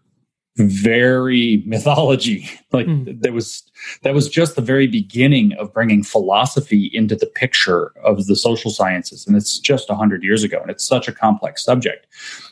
[0.57, 2.49] very mythology.
[2.73, 3.21] Like mm.
[3.21, 3.63] there was
[4.03, 8.71] that was just the very beginning of bringing philosophy into the picture of the social
[8.71, 9.27] sciences.
[9.27, 12.07] And it's just 100 years ago and it's such a complex subject.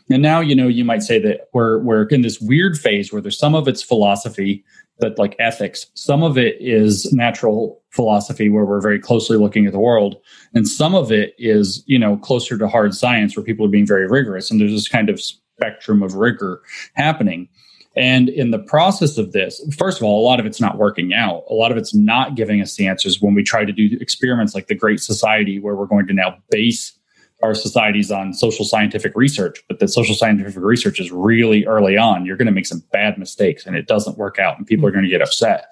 [0.09, 3.21] And now you know you might say that we're we're in this weird phase where
[3.21, 4.65] there's some of it's philosophy
[4.99, 5.85] that like ethics.
[5.93, 10.17] Some of it is natural philosophy where we're very closely looking at the world.
[10.53, 13.87] And some of it is you know closer to hard science where people are being
[13.87, 14.51] very rigorous.
[14.51, 16.61] And there's this kind of spectrum of rigor
[16.95, 17.47] happening
[17.95, 21.13] and in the process of this, first of all, a lot of it's not working
[21.13, 21.43] out.
[21.49, 24.53] A lot of it's not giving us the answers when we try to do experiments
[24.53, 26.93] like the Great Society, where we're going to now base
[27.41, 29.63] our societies on social scientific research.
[29.67, 32.25] But the social scientific research is really early on.
[32.25, 34.91] You're going to make some bad mistakes and it doesn't work out, and people are
[34.91, 35.65] going to get upset.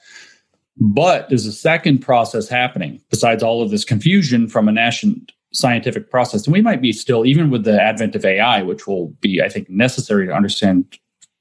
[0.79, 5.15] But there's a second process happening besides all of this confusion from a national
[5.53, 6.45] scientific process.
[6.45, 9.49] And we might be still, even with the advent of AI, which will be, I
[9.49, 10.97] think, necessary to understand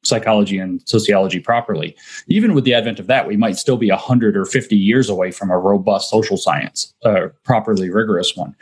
[0.07, 1.97] psychology and sociology properly.
[2.29, 5.31] Even with the advent of that, we might still be 100 or 50 years away
[5.31, 8.55] from a robust social science, a properly rigorous one.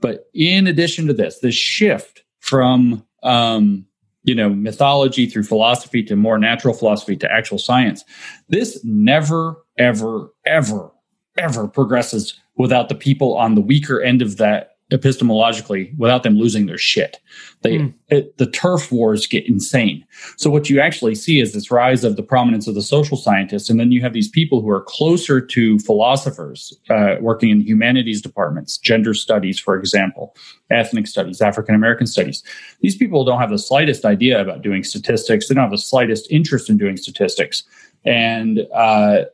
[0.00, 3.86] But in addition to this, this shift from um,
[4.24, 8.04] you know mythology through philosophy to more natural philosophy to actual science,
[8.48, 10.92] this never, ever, ever,
[11.38, 16.66] ever progresses without the people on the weaker end of that epistemologically without them losing
[16.66, 17.18] their shit.
[17.62, 17.94] They mm.
[18.08, 20.04] it, the turf wars get insane.
[20.36, 23.70] So what you actually see is this rise of the prominence of the social scientists,
[23.70, 28.20] and then you have these people who are closer to philosophers, uh, working in humanities
[28.20, 30.36] departments, gender studies, for example,
[30.70, 32.42] ethnic studies, African American studies.
[32.80, 35.48] These people don't have the slightest idea about doing statistics.
[35.48, 37.64] They don't have the slightest interest in doing statistics,
[38.04, 39.24] and uh,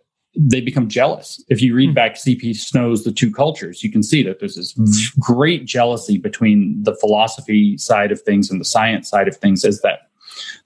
[0.40, 1.42] they become jealous.
[1.48, 1.94] If you read hmm.
[1.94, 2.54] back C.P.
[2.54, 7.76] Snow's The Two Cultures, you can see that there's this great jealousy between the philosophy
[7.76, 10.10] side of things and the science side of things as that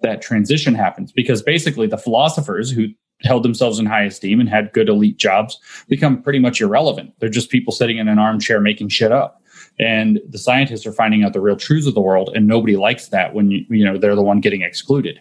[0.02, 1.10] that transition happens.
[1.10, 2.88] Because basically, the philosophers who
[3.22, 5.58] held themselves in high esteem and had good elite jobs
[5.88, 7.14] become pretty much irrelevant.
[7.18, 9.40] They're just people sitting in an armchair making shit up.
[9.78, 13.08] And the scientists are finding out the real truths of the world, and nobody likes
[13.08, 15.18] that when you, you know they're the one getting excluded.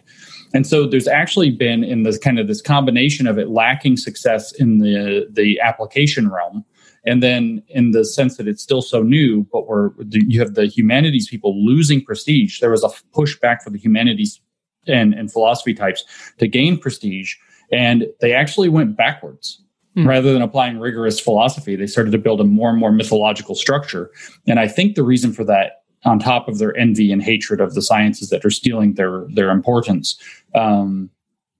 [0.54, 4.52] And so there's actually been in this kind of this combination of it lacking success
[4.52, 6.64] in the the application realm,
[7.04, 10.66] and then in the sense that it's still so new, but we're you have the
[10.66, 12.60] humanities people losing prestige.
[12.60, 14.40] There was a pushback for the humanities
[14.86, 16.04] and, and philosophy types
[16.38, 17.34] to gain prestige,
[17.70, 19.58] and they actually went backwards.
[19.94, 20.08] Hmm.
[20.08, 24.10] Rather than applying rigorous philosophy, they started to build a more and more mythological structure.
[24.46, 27.74] And I think the reason for that on top of their envy and hatred of
[27.74, 30.16] the sciences that are stealing their their importance
[30.54, 31.10] um,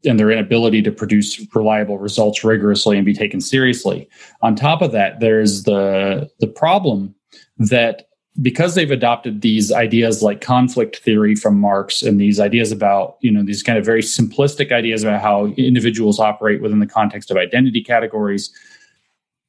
[0.04, 4.08] and their inability to produce reliable results rigorously and be taken seriously.
[4.42, 7.14] On top of that, there's the the problem
[7.58, 8.08] that
[8.40, 13.30] because they've adopted these ideas like conflict theory from Marx and these ideas about, you
[13.30, 17.36] know, these kind of very simplistic ideas about how individuals operate within the context of
[17.36, 18.50] identity categories,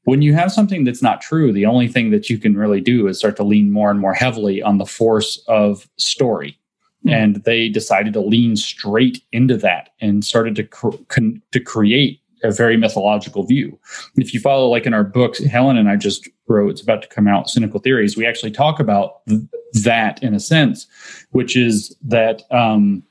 [0.06, 3.08] when you have something that's not true, the only thing that you can really do
[3.08, 6.58] is start to lean more and more heavily on the force of story.
[7.06, 7.12] Mm.
[7.12, 12.51] And they decided to lean straight into that and started to con- to create a
[12.51, 13.80] very mythological view.
[14.18, 17.08] If you follow, like in our books, Helen and I just wrote, it's about to
[17.08, 18.18] come out, Cynical Theories.
[18.18, 19.41] We actually talk about th-
[19.84, 20.86] that in a sense,
[21.32, 23.04] which is that um,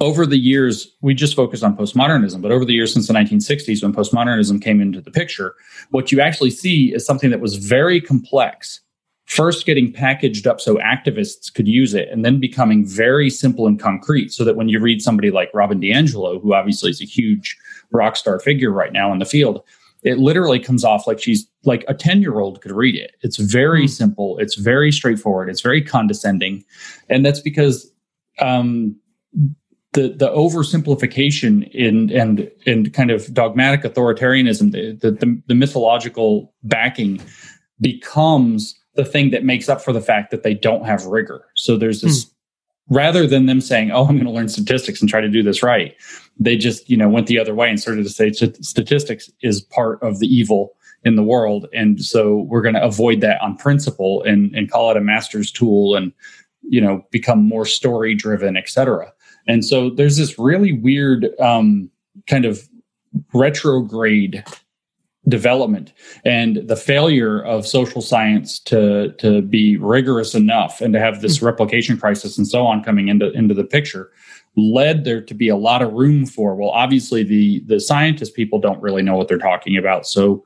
[0.00, 3.82] over the years, we just focus on postmodernism, but over the years since the 1960s,
[3.82, 5.54] when postmodernism came into the picture,
[5.90, 8.80] what you actually see is something that was very complex.
[9.24, 13.80] First, getting packaged up so activists could use it, and then becoming very simple and
[13.80, 14.32] concrete.
[14.32, 17.56] So that when you read somebody like Robin DiAngelo, who obviously is a huge
[17.90, 19.64] rock star figure right now in the field,
[20.02, 23.16] it literally comes off like she's like a 10 year old could read it.
[23.22, 23.90] It's very mm.
[23.90, 26.64] simple, it's very straightforward, it's very condescending.
[27.08, 27.90] And that's because
[28.38, 28.96] um,
[29.96, 37.20] the the oversimplification in and and kind of dogmatic authoritarianism, the, the, the mythological backing
[37.80, 41.46] becomes the thing that makes up for the fact that they don't have rigor.
[41.54, 42.30] So there's this mm.
[42.90, 45.62] rather than them saying, "Oh, I'm going to learn statistics and try to do this
[45.62, 45.96] right,"
[46.38, 50.00] they just you know went the other way and started to say statistics is part
[50.02, 54.22] of the evil in the world, and so we're going to avoid that on principle
[54.24, 56.12] and and call it a master's tool and
[56.68, 59.10] you know become more story driven, etc.
[59.46, 61.90] And so there's this really weird um,
[62.26, 62.68] kind of
[63.32, 64.44] retrograde
[65.28, 65.92] development
[66.24, 71.38] and the failure of social science to to be rigorous enough and to have this
[71.38, 71.46] hmm.
[71.46, 74.12] replication crisis and so on coming into into the picture
[74.56, 78.60] led there to be a lot of room for well obviously the the scientist people
[78.60, 80.06] don't really know what they're talking about.
[80.06, 80.44] So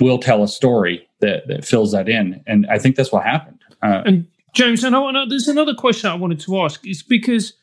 [0.00, 2.42] we'll tell a story that that fills that in.
[2.46, 3.60] And i think that's what happened.
[3.82, 6.86] Uh, and James, and I want to, there's another question I wanted to ask.
[6.86, 7.54] Is because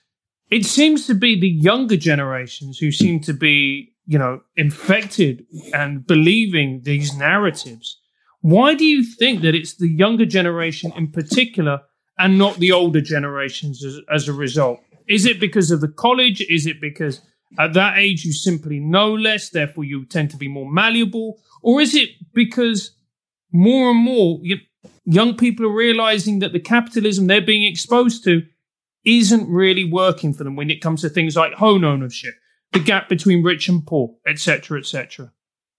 [0.49, 6.05] it seems to be the younger generations who seem to be, you know, infected and
[6.05, 7.99] believing these narratives.
[8.41, 11.81] Why do you think that it's the younger generation in particular
[12.17, 14.79] and not the older generations as, as a result?
[15.07, 16.41] Is it because of the college?
[16.41, 17.21] Is it because
[17.59, 21.41] at that age you simply know less, therefore you tend to be more malleable?
[21.61, 22.91] Or is it because
[23.51, 24.57] more and more you,
[25.05, 28.43] young people are realizing that the capitalism they're being exposed to
[29.05, 32.35] isn't really working for them when it comes to things like home ownership,
[32.73, 35.31] the gap between rich and poor, etc., etc.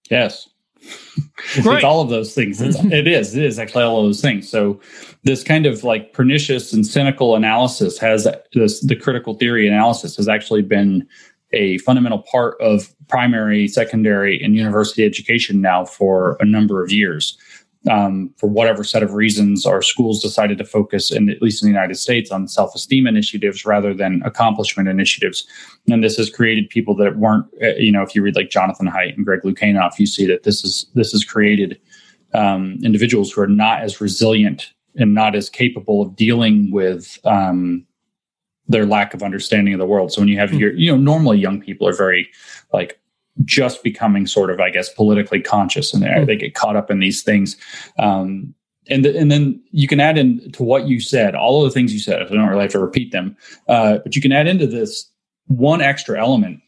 [0.09, 0.49] Yes.
[1.55, 2.61] it's all of those things.
[2.61, 3.35] It's, it is.
[3.35, 4.49] It is actually all of those things.
[4.49, 4.79] So,
[5.23, 10.29] this kind of like pernicious and cynical analysis has this the critical theory analysis has
[10.29, 11.05] actually been
[11.51, 17.37] a fundamental part of primary, secondary, and university education now for a number of years
[17.89, 21.67] um, for whatever set of reasons, our schools decided to focus, in, at least in
[21.67, 25.47] the United States, on self esteem initiatives rather than accomplishment initiatives.
[25.89, 28.87] And this has created people that weren't, uh, you know, if you read like Jonathan
[28.87, 31.79] Haidt and Greg Lukianoff, you see that this is this has created
[32.33, 37.85] um, individuals who are not as resilient and not as capable of dealing with um,
[38.67, 40.11] their lack of understanding of the world.
[40.11, 40.57] So when you have hmm.
[40.57, 42.29] your, you know, normally young people are very
[42.73, 42.99] like
[43.45, 46.25] just becoming sort of, I guess, politically conscious and mm.
[46.25, 47.55] they get caught up in these things.
[47.97, 48.53] Um,
[48.89, 51.73] and the, and then you can add in to what you said, all of the
[51.73, 52.21] things you said.
[52.21, 53.37] I don't really have to repeat them,
[53.67, 55.09] uh, but you can add into this
[55.47, 56.61] one extra element,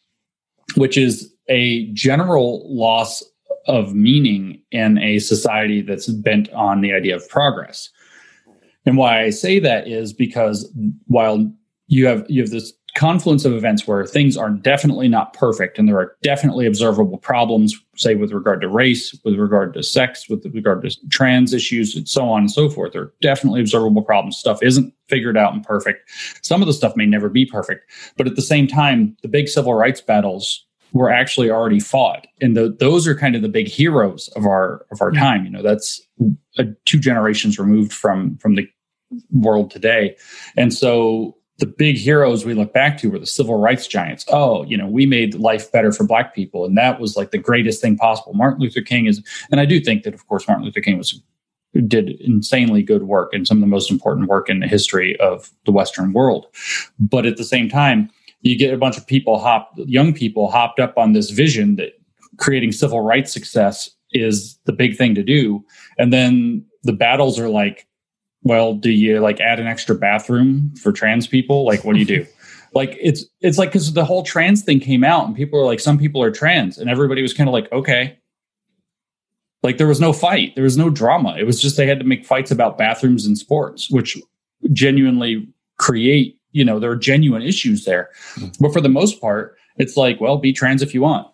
[0.75, 3.23] which is a general loss
[3.67, 7.89] of meaning in a society that's bent on the idea of progress.
[8.85, 10.71] And why I say that is because
[11.07, 11.51] while
[11.87, 15.87] you have you have this confluence of events where things are definitely not perfect and
[15.87, 20.45] there are definitely observable problems, say with regard to race, with regard to sex, with
[20.53, 22.93] regard to trans issues, and so on and so forth.
[22.93, 24.37] There are definitely observable problems.
[24.37, 26.09] Stuff isn't figured out and perfect.
[26.41, 27.89] Some of the stuff may never be perfect.
[28.17, 32.27] But at the same time, the big civil rights battles were actually already fought.
[32.41, 35.45] And the, those are kind of the big heroes of our of our time.
[35.45, 36.01] You know, that's
[36.57, 38.67] a, two generations removed from from the
[39.31, 40.15] world today.
[40.57, 44.25] And so the big heroes we look back to were the civil rights giants.
[44.29, 46.65] Oh, you know, we made life better for black people.
[46.65, 48.33] And that was like the greatest thing possible.
[48.33, 51.21] Martin Luther King is, and I do think that, of course, Martin Luther King was
[51.87, 55.51] did insanely good work and some of the most important work in the history of
[55.65, 56.47] the Western world.
[56.99, 58.09] But at the same time,
[58.41, 59.39] you get a bunch of people
[59.77, 61.93] young people hopped up on this vision that
[62.37, 65.63] creating civil rights success is the big thing to do.
[65.99, 67.87] And then the battles are like,
[68.43, 71.65] well, do you like add an extra bathroom for trans people?
[71.65, 72.25] Like, what do you do?
[72.73, 75.79] like, it's it's like because the whole trans thing came out, and people are like,
[75.79, 78.17] some people are trans, and everybody was kind of like, okay.
[79.63, 81.35] Like there was no fight, there was no drama.
[81.37, 84.17] It was just they had to make fights about bathrooms and sports, which
[84.73, 88.09] genuinely create, you know, there are genuine issues there.
[88.35, 88.63] Mm-hmm.
[88.63, 91.27] But for the most part, it's like, well, be trans if you want.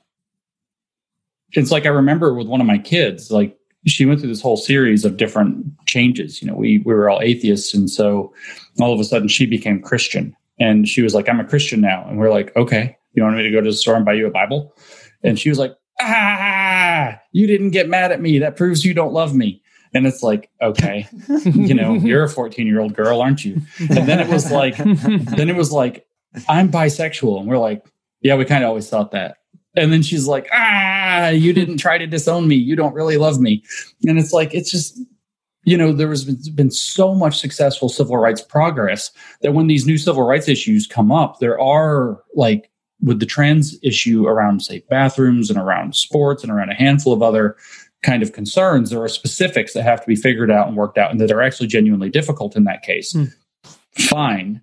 [1.51, 3.56] It's like I remember with one of my kids, like
[3.89, 6.41] she went through this whole series of different changes.
[6.41, 8.33] You know, we we were all atheists, and so
[8.79, 12.05] all of a sudden she became Christian, and she was like, "I'm a Christian now,"
[12.07, 14.27] and we're like, "Okay, you want me to go to the store and buy you
[14.27, 14.75] a Bible?"
[15.23, 18.39] And she was like, "Ah, you didn't get mad at me.
[18.39, 19.61] That proves you don't love me."
[19.93, 21.07] And it's like, okay,
[21.45, 23.61] you know, you're a 14 year old girl, aren't you?
[23.79, 26.05] And then it was like, then it was like,
[26.47, 27.85] I'm bisexual, and we're like,
[28.21, 29.37] yeah, we kind of always thought that.
[29.77, 32.55] And then she's like, ah, you didn't try to disown me.
[32.55, 33.63] You don't really love me.
[34.07, 34.99] And it's like, it's just,
[35.63, 39.11] you know, there has been so much successful civil rights progress
[39.41, 42.71] that when these new civil rights issues come up, there are like
[43.01, 47.21] with the trans issue around, say, bathrooms and around sports and around a handful of
[47.21, 47.55] other
[48.01, 51.11] kind of concerns, there are specifics that have to be figured out and worked out
[51.11, 53.13] and that are actually genuinely difficult in that case.
[53.13, 53.31] Mm.
[53.91, 54.61] Fine.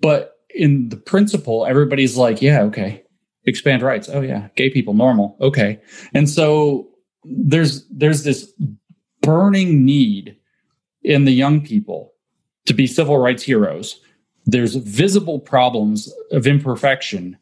[0.00, 3.04] But in the principle, everybody's like, yeah, okay,
[3.44, 4.08] expand rights.
[4.08, 5.36] Oh yeah, gay people normal.
[5.40, 5.80] Okay.
[6.12, 6.88] And so
[7.24, 8.52] there's there's this
[9.22, 10.36] burning need
[11.02, 12.12] in the young people
[12.66, 14.00] to be civil rights heroes.
[14.46, 17.36] There's visible problems of imperfection.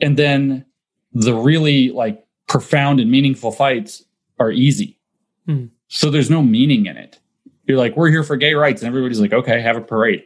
[0.00, 0.64] And then
[1.12, 4.04] the really like profound and meaningful fights
[4.38, 4.98] are easy.
[5.46, 5.66] Hmm.
[5.88, 7.18] So there's no meaning in it.
[7.64, 8.82] You're like, we're here for gay rights.
[8.82, 10.24] And everybody's like, okay, have a parade.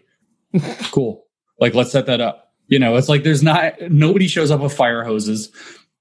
[0.93, 1.27] cool.
[1.61, 2.53] Like, let's set that up.
[2.69, 5.51] You know, it's like there's not nobody shows up with fire hoses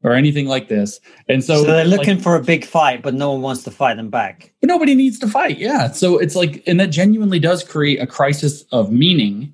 [0.04, 1.00] or anything like this.
[1.28, 3.72] And so, so they're looking like, for a big fight, but no one wants to
[3.72, 4.54] fight them back.
[4.64, 5.60] Nobody needs to fight.
[5.60, 5.92] Yeah.
[5.92, 9.54] So it's like, and that genuinely does create a crisis of meaning.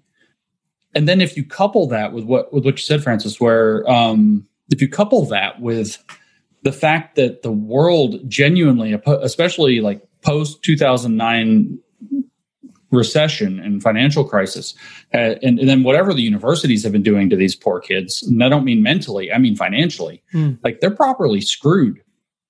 [0.95, 4.47] And then if you couple that with what with what you said, Francis, where um,
[4.71, 6.03] if you couple that with
[6.63, 11.79] the fact that the world genuinely, especially like post 2009
[12.91, 14.73] recession and financial crisis
[15.13, 18.41] uh, and, and, then whatever the universities have been doing to these poor kids and
[18.41, 20.57] i don't mean mentally i mean financially mm.
[20.63, 22.01] like they're properly screwed.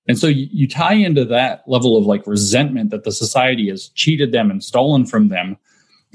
[0.06, 3.88] And so you, you tie into that level of like resentment that the society has
[3.90, 5.58] cheated them and stolen from them.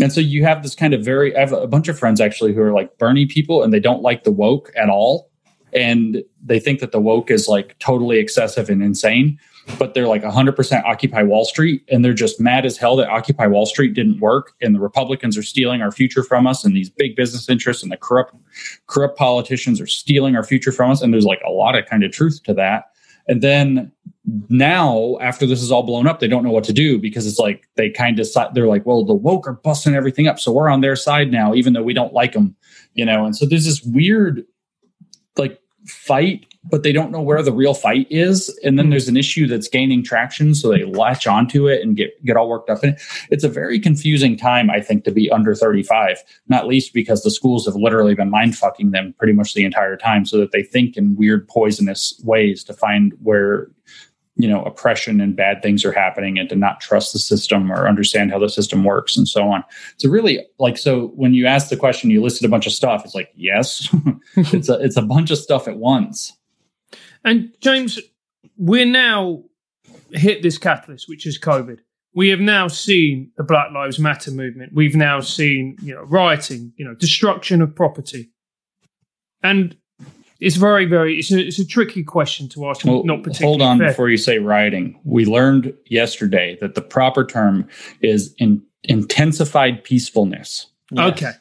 [0.01, 2.53] And so you have this kind of very i have a bunch of friends actually
[2.53, 5.29] who are like bernie people and they don't like the woke at all.
[5.71, 9.39] And they think that the woke is like totally excessive and insane
[9.77, 11.83] but they're like 100% Occupy Wall Street.
[11.89, 14.53] And they're just mad as hell that Occupy Wall Street didn't work.
[14.61, 16.63] And the Republicans are stealing our future from us.
[16.63, 18.35] And these big business interests and the corrupt,
[18.87, 21.01] corrupt politicians are stealing our future from us.
[21.01, 22.85] And there's like a lot of kind of truth to that.
[23.27, 23.91] And then
[24.49, 27.39] now, after this is all blown up, they don't know what to do because it's
[27.39, 30.69] like they kind of they're like, well, the woke are busting everything up, so we're
[30.69, 32.55] on their side now, even though we don't like them,
[32.93, 33.25] you know.
[33.25, 34.45] And so there's this weird,
[35.37, 38.49] like, fight but they don't know where the real fight is.
[38.63, 38.91] And then hmm.
[38.91, 40.55] there's an issue that's gaining traction.
[40.55, 43.01] So they latch onto it and get, get all worked up in it.
[43.29, 47.31] It's a very confusing time, I think, to be under 35, not least because the
[47.31, 50.63] schools have literally been mind fucking them pretty much the entire time so that they
[50.63, 53.67] think in weird, poisonous ways to find where
[54.35, 57.87] you know oppression and bad things are happening and to not trust the system or
[57.87, 59.63] understand how the system works and so on
[59.97, 63.03] so really like so when you ask the question you listed a bunch of stuff
[63.05, 63.93] it's like yes
[64.35, 66.33] it's a it's a bunch of stuff at once
[67.23, 67.99] and James,
[68.57, 69.43] we're now
[70.11, 71.79] hit this catalyst, which is COVID.
[72.15, 74.73] We have now seen the Black Lives Matter movement.
[74.73, 78.29] We've now seen, you know, rioting, you know, destruction of property,
[79.41, 79.75] and
[80.39, 82.85] it's very, very, it's a, it's a tricky question to ask.
[82.85, 83.59] Well, not particularly.
[83.59, 83.87] hold on fair.
[83.87, 84.99] before you say rioting.
[85.05, 87.67] We learned yesterday that the proper term
[88.01, 90.67] is in, intensified peacefulness.
[90.91, 91.13] Yes.
[91.13, 91.33] Okay, Yeah,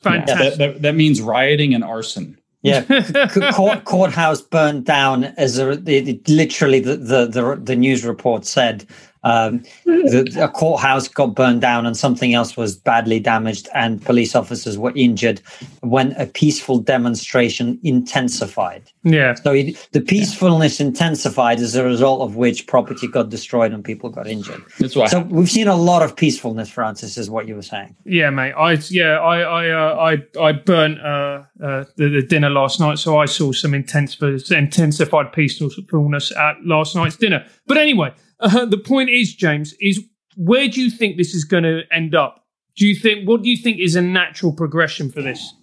[0.00, 0.38] fantastic.
[0.38, 2.38] that, that, that means rioting and arson.
[2.66, 8.04] Yeah, court, courthouse burned down as a, it, it- literally the, the the the news
[8.04, 8.84] report said.
[9.26, 14.36] Um, the, a courthouse got burned down and something else was badly damaged and police
[14.36, 15.40] officers were injured
[15.80, 18.84] when a peaceful demonstration intensified.
[19.02, 23.84] yeah, So it, the peacefulness intensified as a result of which property got destroyed and
[23.84, 24.62] people got injured.
[24.78, 25.06] That's why.
[25.06, 27.96] So we've seen a lot of peacefulness, Francis, is what you were saying.
[28.04, 28.52] yeah, mate.
[28.52, 32.98] I yeah, I I uh, I I burnt uh, uh, the, the dinner last night,
[32.98, 34.16] so I saw some intense
[34.50, 37.44] intensified peacefulness at last night's dinner.
[37.66, 40.02] But anyway, uh, the point is, James, is
[40.36, 42.44] where do you think this is going to end up?
[42.76, 45.54] Do you think what do you think is a natural progression for this?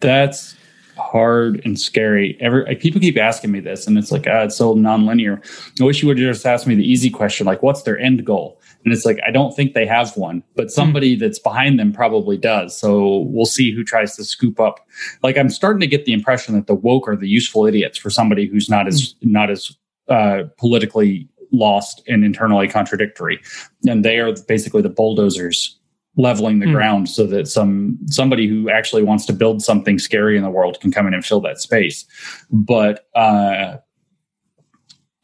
[0.00, 0.56] That's
[0.96, 2.36] hard and scary.
[2.40, 5.40] Every like, people keep asking me this, and it's like, ah, it's so nonlinear.
[5.80, 8.60] I wish you would just ask me the easy question, like, what's their end goal?
[8.84, 12.36] And it's like, I don't think they have one, but somebody that's behind them probably
[12.36, 12.76] does.
[12.76, 14.80] So we'll see who tries to scoop up.
[15.22, 18.10] Like, I'm starting to get the impression that the woke are the useful idiots for
[18.10, 19.76] somebody who's not as not as
[20.08, 23.40] uh, politically lost and internally contradictory,
[23.86, 25.78] and they are basically the bulldozers
[26.16, 26.72] leveling the Hmm.
[26.72, 30.78] ground so that some somebody who actually wants to build something scary in the world
[30.80, 32.04] can come in and fill that space.
[32.50, 33.76] But uh,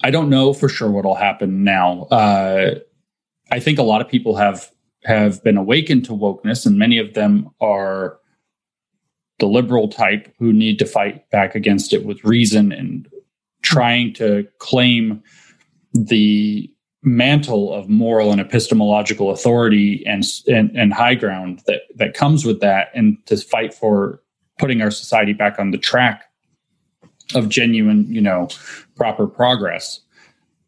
[0.03, 2.03] I don't know for sure what'll happen now.
[2.05, 2.77] Uh,
[3.51, 4.71] I think a lot of people have
[5.05, 8.19] have been awakened to wokeness, and many of them are
[9.39, 13.09] the liberal type who need to fight back against it with reason and
[13.63, 15.23] trying to claim
[15.95, 16.71] the
[17.03, 22.61] mantle of moral and epistemological authority and, and and high ground that that comes with
[22.61, 24.21] that and to fight for
[24.59, 26.25] putting our society back on the track
[27.35, 28.49] of genuine you know
[28.97, 30.01] proper progress.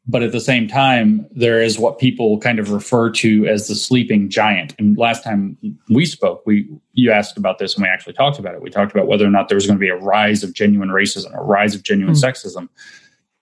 [0.07, 3.75] But at the same time there is what people kind of refer to as the
[3.75, 4.75] sleeping giant.
[4.79, 5.59] And last time
[5.89, 8.63] we spoke we you asked about this and we actually talked about it.
[8.63, 10.91] We talked about whether or not there was going to be a rise of genuine
[10.91, 12.25] racism a rise of genuine Hmm.
[12.25, 12.69] sexism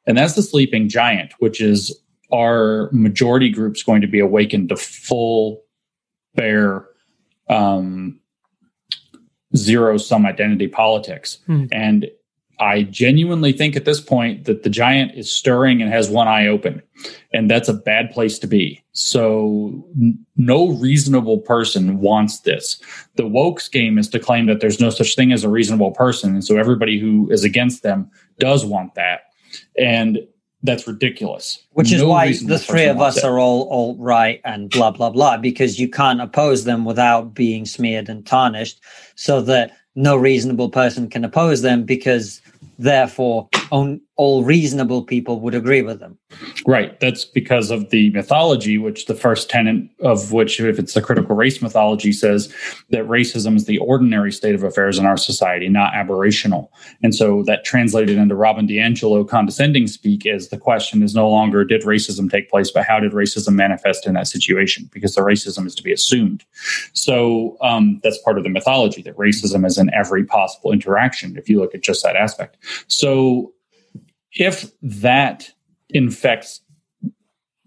[0.08, 1.96] and that's the sleeping giant which is
[2.32, 5.62] our majority groups going to be awakened to full
[6.34, 6.84] bare
[7.48, 8.18] um,
[9.56, 11.38] zero sum identity politics.
[11.46, 11.66] Hmm.
[11.72, 12.10] and
[12.60, 16.48] i genuinely think at this point that the giant is stirring and has one eye
[16.48, 16.82] open.
[17.32, 18.82] And that's a bad place to be.
[18.92, 22.80] So n- no reasonable person wants this.
[23.14, 26.34] The woke's game is to claim that there's no such thing as a reasonable person.
[26.34, 29.27] And so everybody who is against them does want that
[29.76, 30.18] and
[30.62, 31.64] that's ridiculous.
[31.72, 35.10] Which is No why the three of us are all all right and blah blah
[35.10, 38.80] blah because you can't oppose them without being smeared and tarnished,
[39.14, 42.40] so that no reasonable person can oppose them because
[42.78, 46.18] therefore on, all reasonable people would agree with them.
[46.66, 46.98] Right.
[47.00, 51.36] That's because of the mythology, which the first tenet of which, if it's the critical
[51.36, 52.52] race mythology, says
[52.90, 56.68] that racism is the ordinary state of affairs in our society, not aberrational.
[57.02, 61.64] And so that translated into Robin DiAngelo condescending speak is the question is no longer
[61.64, 64.90] did racism take place, but how did racism manifest in that situation?
[64.92, 66.44] Because the racism is to be assumed.
[66.92, 71.48] So um, that's part of the mythology that racism is in every possible interaction, if
[71.48, 72.47] you look at just that aspect.
[72.86, 73.52] So
[74.32, 75.50] if that
[75.90, 76.60] infects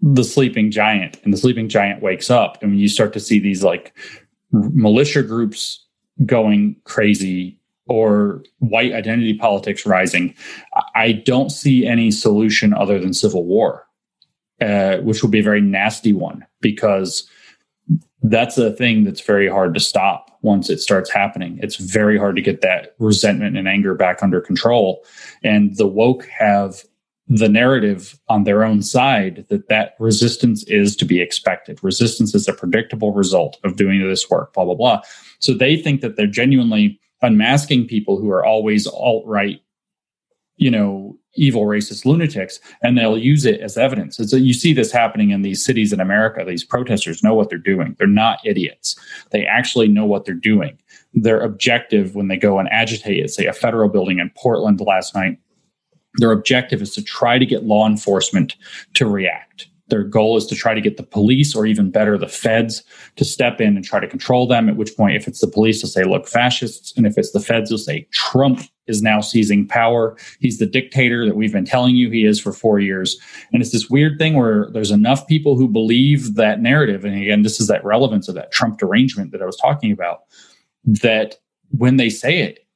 [0.00, 3.62] the sleeping giant and the sleeping giant wakes up and you start to see these
[3.62, 3.94] like
[4.50, 5.84] militia groups
[6.26, 10.34] going crazy or white identity politics rising
[10.94, 13.86] i don't see any solution other than civil war
[14.60, 17.28] uh, which will be a very nasty one because
[18.22, 22.36] that's a thing that's very hard to stop once it starts happening it's very hard
[22.36, 25.04] to get that resentment and anger back under control
[25.42, 26.84] and the woke have
[27.28, 31.82] the narrative on their own side that that resistance is to be expected.
[31.82, 35.00] Resistance is a predictable result of doing this work, blah, blah, blah.
[35.38, 39.60] So they think that they're genuinely unmasking people who are always alt right,
[40.56, 44.18] you know, evil racist lunatics, and they'll use it as evidence.
[44.18, 46.44] So you see this happening in these cities in America.
[46.46, 47.96] These protesters know what they're doing.
[47.98, 48.96] They're not idiots.
[49.30, 50.78] They actually know what they're doing.
[51.14, 55.14] Their objective when they go and agitate at, say, a federal building in Portland last
[55.14, 55.38] night
[56.16, 58.56] their objective is to try to get law enforcement
[58.94, 59.68] to react.
[59.92, 62.82] Their goal is to try to get the police or even better, the feds
[63.16, 64.66] to step in and try to control them.
[64.68, 66.94] At which point, if it's the police, they'll say, look, fascists.
[66.96, 70.16] And if it's the feds, they'll say, Trump is now seizing power.
[70.40, 73.20] He's the dictator that we've been telling you he is for four years.
[73.52, 77.04] And it's this weird thing where there's enough people who believe that narrative.
[77.04, 80.20] And again, this is that relevance of that Trump derangement that I was talking about,
[80.86, 81.36] that
[81.70, 82.66] when they say it,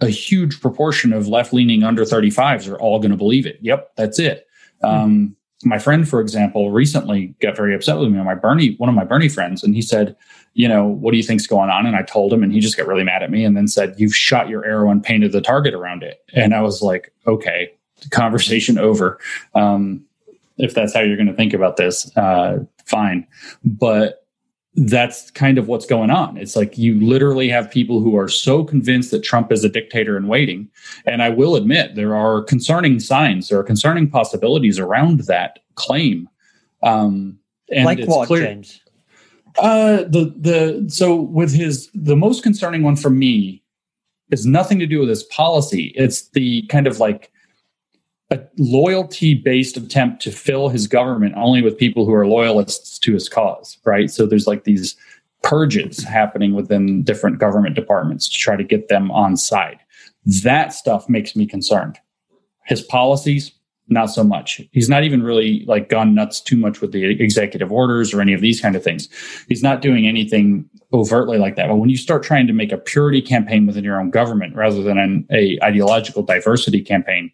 [0.00, 3.58] a huge proportion of left leaning under 35s are all going to believe it.
[3.60, 4.46] Yep, that's it.
[4.82, 5.04] Mm-hmm.
[5.04, 8.88] Um, my friend, for example, recently got very upset with me on my Bernie, one
[8.88, 10.16] of my Bernie friends, and he said,
[10.54, 11.84] you know, what do you think's going on?
[11.84, 13.94] And I told him, and he just got really mad at me and then said,
[13.98, 16.24] You've shot your arrow and painted the target around it.
[16.32, 17.72] And I was like, okay,
[18.10, 19.18] conversation over.
[19.54, 20.04] Um,
[20.56, 23.26] if that's how you're going to think about this, uh, fine.
[23.64, 24.23] But
[24.76, 26.36] that's kind of what's going on.
[26.36, 30.16] It's like you literally have people who are so convinced that Trump is a dictator
[30.16, 30.68] in waiting.
[31.06, 36.28] And I will admit, there are concerning signs, there are concerning possibilities around that claim.
[36.82, 37.38] Um,
[37.70, 38.80] and like what, clear, James?
[39.58, 43.62] Uh, the the so with his the most concerning one for me
[44.30, 45.92] is nothing to do with his policy.
[45.94, 47.30] It's the kind of like
[48.30, 53.12] a loyalty based attempt to fill his government only with people who are loyalists to
[53.12, 54.10] his cause, right?
[54.10, 54.96] So there's like these
[55.42, 59.78] purges happening within different government departments to try to get them on side.
[60.42, 61.98] That stuff makes me concerned.
[62.64, 63.52] His policies,
[63.88, 64.60] not so much.
[64.72, 68.32] He's not even really like gone nuts too much with the executive orders or any
[68.32, 69.08] of these kind of things.
[69.48, 71.68] He's not doing anything overtly like that.
[71.68, 74.82] But when you start trying to make a purity campaign within your own government rather
[74.82, 77.30] than an a ideological diversity campaign,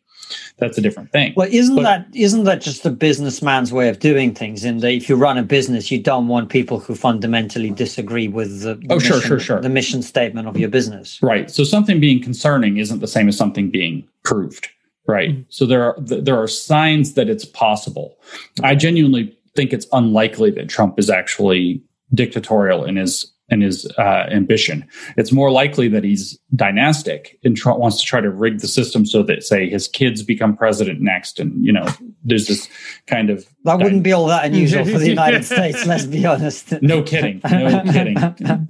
[0.58, 1.34] that's a different thing.
[1.36, 4.64] Well, isn't but, that isn't that just a businessman's way of doing things?
[4.64, 8.62] In that, if you run a business, you don't want people who fundamentally disagree with
[8.62, 11.20] the, the oh, mission, sure, sure, sure, the mission statement of your business.
[11.22, 11.50] Right.
[11.50, 14.68] So something being concerning isn't the same as something being proved.
[15.06, 15.30] Right.
[15.30, 15.42] Mm-hmm.
[15.48, 18.18] So there are there are signs that it's possible.
[18.62, 21.82] I genuinely think it's unlikely that Trump is actually
[22.14, 24.86] dictatorial in his and his uh, ambition.
[25.16, 29.04] It's more likely that he's dynastic and tr- wants to try to rig the system
[29.04, 31.40] so that, say, his kids become president next.
[31.40, 31.86] And, you know,
[32.24, 32.68] there's this
[33.06, 33.46] kind of.
[33.64, 36.80] That dy- wouldn't be all that unusual for the United States, let's be honest.
[36.80, 37.40] No kidding.
[37.50, 38.16] No kidding.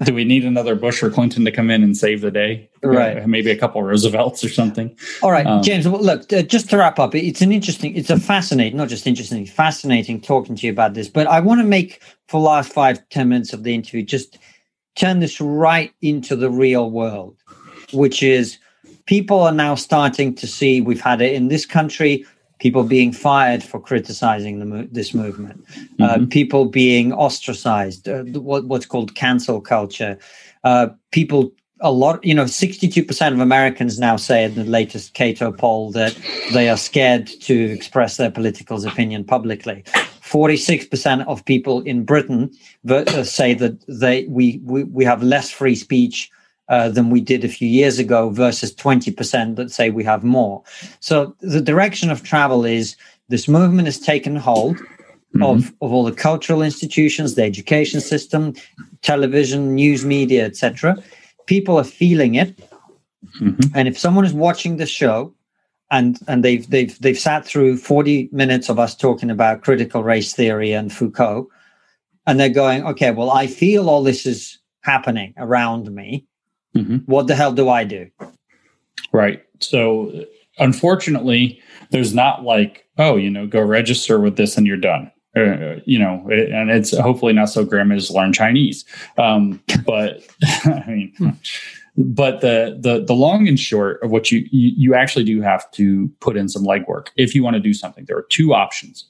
[0.02, 2.70] Do we need another Bush or Clinton to come in and save the day?
[2.82, 3.26] Right.
[3.26, 4.96] maybe a couple Roosevelts or something.
[5.22, 8.08] All right, um, James, well, look, uh, just to wrap up, it's an interesting, it's
[8.08, 11.08] a fascinating, not just interesting, fascinating talking to you about this.
[11.08, 14.38] But I want to make, for last five ten minutes of the interview, just
[14.96, 17.36] turn this right into the real world,
[17.92, 18.58] which is
[19.06, 22.24] people are now starting to see we've had it in this country
[22.60, 26.24] people being fired for criticizing the, this movement uh, mm-hmm.
[26.24, 30.16] uh, people being ostracized uh, what, what's called cancel culture
[30.64, 35.50] uh, people a lot you know 62% of americans now say in the latest cato
[35.50, 36.16] poll that
[36.52, 39.82] they are scared to express their political opinion publicly
[40.30, 42.50] 46% of people in Britain
[42.88, 46.30] uh, say that they we, we, we have less free speech
[46.68, 50.62] uh, than we did a few years ago versus 20% that say we have more.
[51.00, 52.96] So the direction of travel is
[53.28, 55.42] this movement has taken hold mm-hmm.
[55.42, 58.54] of, of all the cultural institutions, the education system,
[59.02, 60.96] television, news media, etc.
[61.46, 62.56] People are feeling it.
[63.40, 63.76] Mm-hmm.
[63.76, 65.34] And if someone is watching the show
[65.90, 70.32] and and they've they've they've sat through 40 minutes of us talking about critical race
[70.32, 71.48] theory and Foucault.
[72.26, 76.26] And they're going okay well I feel all this is happening around me.
[76.76, 76.98] Mm-hmm.
[77.06, 78.08] what the hell do I do?
[79.12, 79.44] Right.
[79.58, 80.24] So
[80.58, 81.60] unfortunately
[81.90, 85.10] there's not like oh you know go register with this and you're done.
[85.36, 88.84] Uh, you know, it, and it's hopefully not so grim as learn Chinese.
[89.16, 90.24] Um, but
[90.64, 91.30] I mean, hmm
[92.04, 95.70] but the the the long and short of what you, you you actually do have
[95.72, 98.04] to put in some legwork if you want to do something.
[98.06, 99.04] There are two options.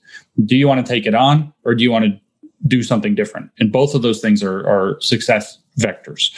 [0.44, 2.20] Do you want to take it on or do you want to
[2.66, 3.50] do something different?
[3.58, 6.32] And both of those things are are success vectors.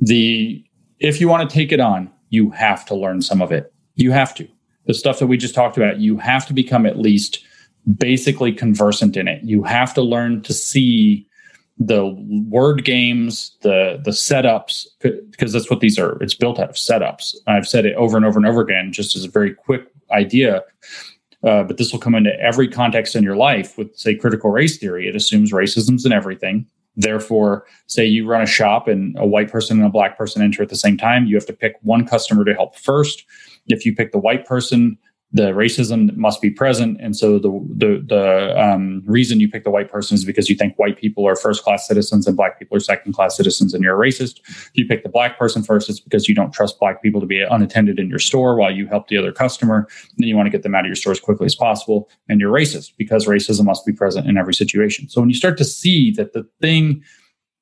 [0.00, 0.64] The
[1.00, 3.72] if you want to take it on you have to learn some of it.
[3.94, 4.48] You have to.
[4.86, 7.44] The stuff that we just talked about you have to become at least
[7.98, 9.42] basically conversant in it.
[9.44, 11.25] You have to learn to see
[11.78, 12.06] the
[12.48, 14.86] word games, the the setups,
[15.30, 16.20] because that's what these are.
[16.22, 17.34] It's built out of setups.
[17.46, 20.62] I've said it over and over and over again, just as a very quick idea.
[21.44, 24.78] Uh, but this will come into every context in your life with, say, critical race
[24.78, 25.06] theory.
[25.06, 26.66] It assumes racism's in everything.
[26.96, 30.62] Therefore, say you run a shop and a white person and a black person enter
[30.62, 33.24] at the same time, you have to pick one customer to help first.
[33.66, 34.96] If you pick the white person,
[35.32, 36.98] the racism must be present.
[37.00, 40.54] And so the the the um, reason you pick the white person is because you
[40.54, 43.82] think white people are first class citizens and black people are second class citizens, and
[43.82, 44.40] you're a racist.
[44.46, 47.26] If you pick the black person first, it's because you don't trust black people to
[47.26, 49.88] be unattended in your store while you help the other customer.
[50.16, 52.40] Then you want to get them out of your store as quickly as possible, and
[52.40, 55.08] you're racist because racism must be present in every situation.
[55.08, 57.02] So when you start to see that the thing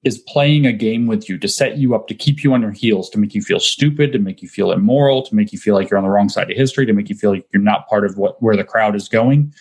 [0.05, 2.71] is playing a game with you to set you up to keep you on your
[2.71, 5.75] heels, to make you feel stupid, to make you feel immoral, to make you feel
[5.75, 7.89] like you're on the wrong side of history, to make you feel like you're not
[7.89, 9.53] part of what where the crowd is going.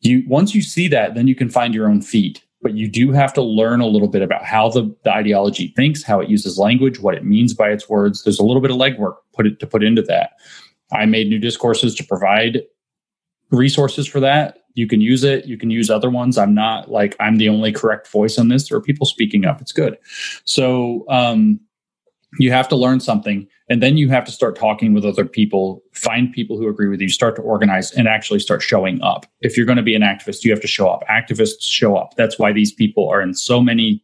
[0.00, 2.42] You once you see that, then you can find your own feet.
[2.62, 6.04] But you do have to learn a little bit about how the, the ideology thinks,
[6.04, 8.22] how it uses language, what it means by its words.
[8.22, 10.34] There's a little bit of legwork put it to put into that.
[10.92, 12.62] I made new discourses to provide
[13.50, 16.38] resources for that you can use it you can use other ones.
[16.38, 18.68] I'm not like i'm the only correct voice on this.
[18.68, 19.60] There are people speaking up.
[19.60, 19.98] It's good.
[20.44, 21.60] So um,
[22.38, 25.82] you have to learn something and then you have to start talking with other people
[25.92, 29.26] find people who agree with you start to organize and actually start showing up.
[29.40, 31.04] If you're going to be an activist you have to show up.
[31.08, 32.14] Activists show up.
[32.16, 34.02] That's why these people are in so many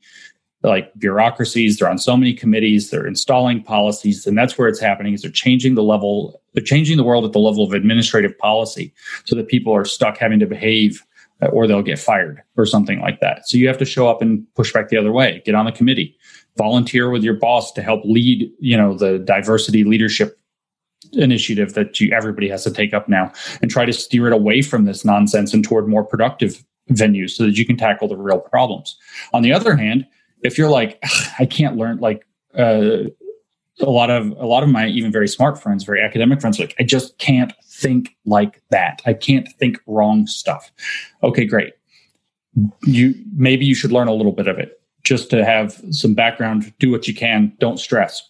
[0.63, 5.15] like bureaucracies they're on so many committees they're installing policies and that's where it's happening
[5.15, 8.93] is they're changing the level they're changing the world at the level of administrative policy
[9.25, 11.05] so that people are stuck having to behave
[11.41, 13.49] uh, or they'll get fired or something like that.
[13.49, 15.41] So you have to show up and push back the other way.
[15.45, 16.17] Get on the committee.
[16.57, 20.37] Volunteer with your boss to help lead you know the diversity leadership
[21.13, 23.33] initiative that you, everybody has to take up now
[23.63, 27.45] and try to steer it away from this nonsense and toward more productive venues so
[27.45, 28.99] that you can tackle the real problems.
[29.33, 30.05] On the other hand
[30.43, 31.03] if you're like
[31.39, 32.26] i can't learn like
[32.57, 33.05] uh,
[33.80, 36.74] a lot of a lot of my even very smart friends very academic friends like
[36.78, 39.01] i just can't think like that.
[39.07, 40.70] I can't think wrong stuff.
[41.22, 41.74] Okay great.
[42.82, 46.72] You maybe you should learn a little bit of it just to have some background.
[46.80, 47.53] Do what you can.
[47.61, 48.22] Don't stress.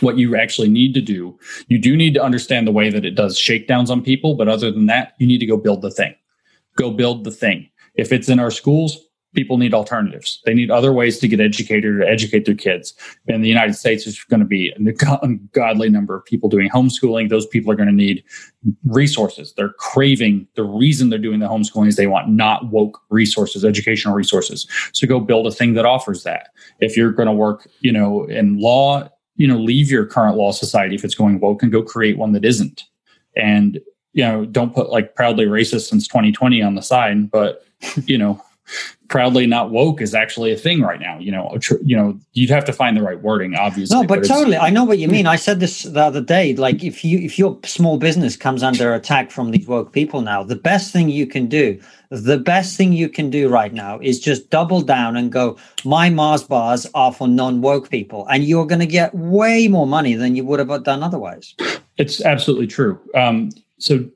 [0.00, 3.14] What you actually need to do you do need to understand the way that it
[3.14, 6.14] does shakedowns on people but other than that you need to go build the thing.
[6.76, 7.68] Go build the thing.
[7.94, 8.98] If it's in our schools
[9.34, 10.40] people need alternatives.
[10.44, 12.94] They need other ways to get educated or educate their kids.
[13.26, 17.28] In the United States, there's going to be an ungodly number of people doing homeschooling.
[17.28, 18.22] Those people are going to need
[18.84, 19.54] resources.
[19.54, 24.14] They're craving the reason they're doing the homeschooling is they want not woke resources, educational
[24.14, 24.66] resources.
[24.92, 26.48] So go build a thing that offers that.
[26.80, 30.52] If you're going to work, you know, in law, you know, leave your current law
[30.52, 32.84] society if it's going woke and go create one that isn't.
[33.34, 33.80] And
[34.12, 37.64] you know, don't put like proudly racist since 2020 on the side, but
[38.04, 38.42] you know,
[39.08, 41.18] proudly not woke is actually a thing right now.
[41.18, 43.94] You know, tr- you know, you'd have to find the right wording, obviously.
[43.94, 45.26] No, but, but totally, I know what you mean.
[45.26, 46.54] I said this the other day.
[46.56, 50.42] Like, if you if your small business comes under attack from these woke people now,
[50.42, 51.78] the best thing you can do,
[52.10, 55.58] the best thing you can do right now is just double down and go.
[55.84, 59.86] My Mars bars are for non woke people, and you're going to get way more
[59.86, 61.54] money than you would have done otherwise.
[61.98, 62.98] It's absolutely true.
[63.14, 64.08] Um, so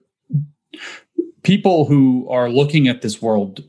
[1.43, 3.63] people who are looking at this world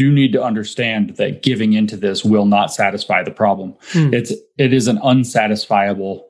[0.00, 3.74] do need to understand that giving into this will not satisfy the problem.
[3.92, 4.14] Hmm.
[4.14, 6.22] It's it is an unsatisfiable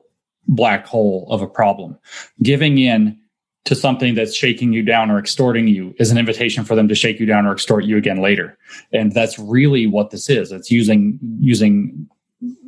[0.45, 1.97] black hole of a problem.
[2.43, 3.17] Giving in
[3.63, 6.95] to something that's shaking you down or extorting you is an invitation for them to
[6.95, 8.57] shake you down or extort you again later.
[8.91, 10.51] And that's really what this is.
[10.51, 12.09] It's using using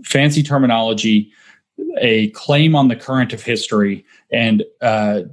[0.05, 1.33] fancy terminology,
[1.97, 5.23] a claim on the current of history, and uh,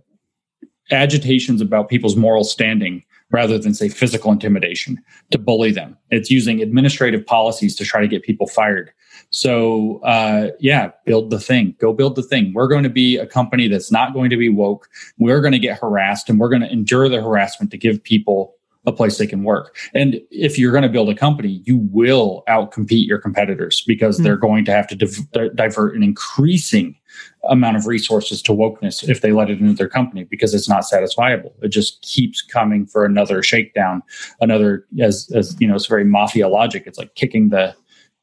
[0.91, 5.97] agitations about people's moral standing rather than say physical intimidation to bully them.
[6.11, 8.91] It's using administrative policies to try to get people fired.
[9.31, 11.77] So, uh, yeah, build the thing.
[11.79, 12.53] Go build the thing.
[12.55, 14.89] We're going to be a company that's not going to be woke.
[15.19, 18.57] We're going to get harassed and we're going to endure the harassment to give people
[18.87, 19.77] a place they can work.
[19.95, 24.25] And if you're going to build a company, you will outcompete your competitors because mm-hmm.
[24.25, 26.97] they're going to have to div- divert an increasing
[27.49, 30.85] amount of resources to wokeness if they let it into their company because it's not
[30.85, 31.53] satisfiable.
[31.63, 34.03] It just keeps coming for another shakedown,
[34.41, 36.85] another as as you know, it's very mafia logic.
[36.87, 37.75] It's like kicking the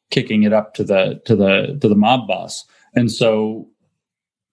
[0.09, 2.65] kicking it up to the to the to the mob boss.
[2.95, 3.67] And so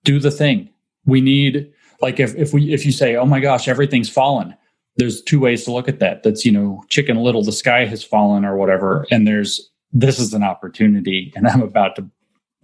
[0.05, 0.69] do the thing.
[1.07, 4.55] We need like if if we if you say, "Oh my gosh, everything's fallen."
[4.97, 6.23] There's two ways to look at that.
[6.23, 10.35] That's, you know, chicken little, the sky has fallen or whatever, and there's this is
[10.35, 12.11] an opportunity and I'm about to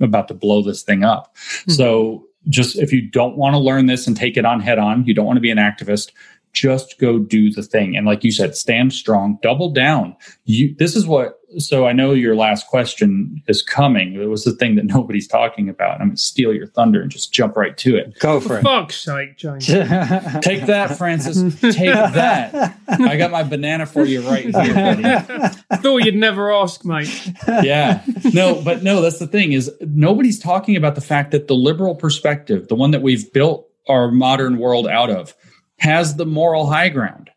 [0.01, 1.37] about to blow this thing up.
[1.37, 1.73] Mm-hmm.
[1.73, 5.05] So just if you don't want to learn this and take it on head on,
[5.05, 6.13] you don't want to be an activist,
[6.53, 7.97] just go do the thing.
[7.97, 10.17] And like you said, stand strong, double down.
[10.45, 14.15] You this is what so I know your last question is coming.
[14.15, 16.01] It was the thing that nobody's talking about.
[16.01, 18.19] I'm gonna steal your thunder and just jump right to it.
[18.19, 18.63] Go for, for it.
[18.63, 19.67] Fuck's sake, James.
[20.41, 21.61] Take that, Francis.
[21.61, 22.77] Take that.
[22.89, 25.05] I got my banana for you right here, buddy.
[25.05, 27.33] I thought you'd never ask, mate.
[27.47, 28.05] Yeah.
[28.33, 31.95] No, but no, that's the thing is nobody's talking about the fact that the liberal
[31.95, 35.35] perspective, the one that we've built our modern world out of,
[35.79, 37.31] has the moral high ground.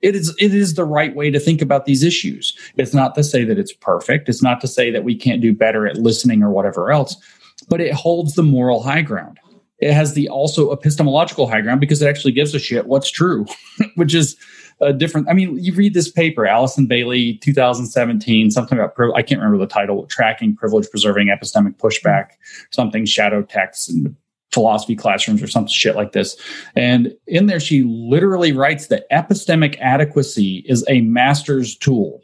[0.00, 2.56] It is it is the right way to think about these issues.
[2.76, 4.28] It's not to say that it's perfect.
[4.28, 7.16] It's not to say that we can't do better at listening or whatever else,
[7.68, 9.40] but it holds the moral high ground.
[9.80, 13.46] It has the also epistemological high ground because it actually gives a shit what's true,
[13.94, 14.36] which is
[14.80, 15.28] a different.
[15.28, 19.72] I mean, you read this paper, Alison Bailey, 2017, something about I can't remember the
[19.72, 22.30] title, tracking privilege preserving epistemic pushback,
[22.70, 24.14] something shadow text and
[24.52, 26.36] philosophy classrooms or some shit like this.
[26.74, 32.22] And in there, she literally writes that epistemic adequacy is a master's tool.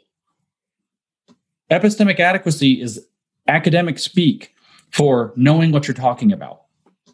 [1.71, 3.05] Epistemic adequacy is
[3.47, 4.53] academic speak
[4.91, 6.61] for knowing what you're talking about.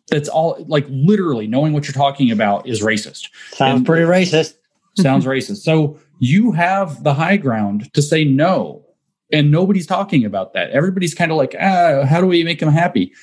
[0.10, 3.30] That's all, like literally knowing what you're talking about is racist.
[3.52, 4.56] Sounds and pretty racist.
[4.98, 5.58] Sounds racist.
[5.58, 8.86] So you have the high ground to say no.
[9.34, 10.72] And nobody's talking about that.
[10.72, 13.14] Everybody's kind of like, ah, how do we make them happy?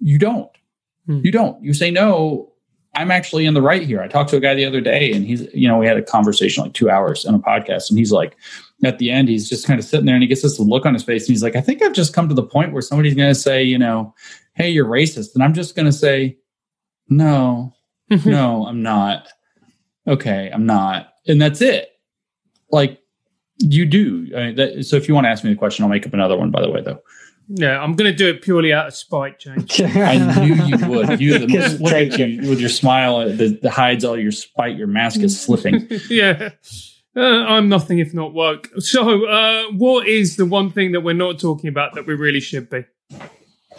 [0.00, 0.50] You don't.
[1.06, 1.20] Hmm.
[1.22, 1.62] You don't.
[1.62, 2.52] You say no.
[2.94, 4.02] I'm actually in the right here.
[4.02, 6.02] I talked to a guy the other day, and he's, you know, we had a
[6.02, 8.36] conversation like two hours on a podcast, and he's like,
[8.84, 10.92] at the end, he's just kind of sitting there, and he gets this look on
[10.92, 13.14] his face, and he's like, I think I've just come to the point where somebody's
[13.14, 14.14] going to say, you know,
[14.54, 16.36] hey, you're racist, and I'm just going to say,
[17.08, 17.72] no,
[18.10, 19.28] no, I'm not.
[20.06, 21.88] Okay, I'm not, and that's it.
[22.70, 22.98] Like
[23.58, 24.30] you do.
[24.36, 26.12] I mean, that, so if you want to ask me the question, I'll make up
[26.12, 26.50] another one.
[26.50, 27.00] By the way, though.
[27.54, 29.78] Yeah, I'm going to do it purely out of spite, James.
[29.80, 31.20] I knew you would.
[31.20, 34.78] You the most, look at you with your smile that, that hides all your spite.
[34.78, 35.86] Your mask is slipping.
[36.10, 36.50] yeah.
[37.14, 38.70] Uh, I'm nothing if not woke.
[38.78, 42.40] So, uh, what is the one thing that we're not talking about that we really
[42.40, 42.86] should be?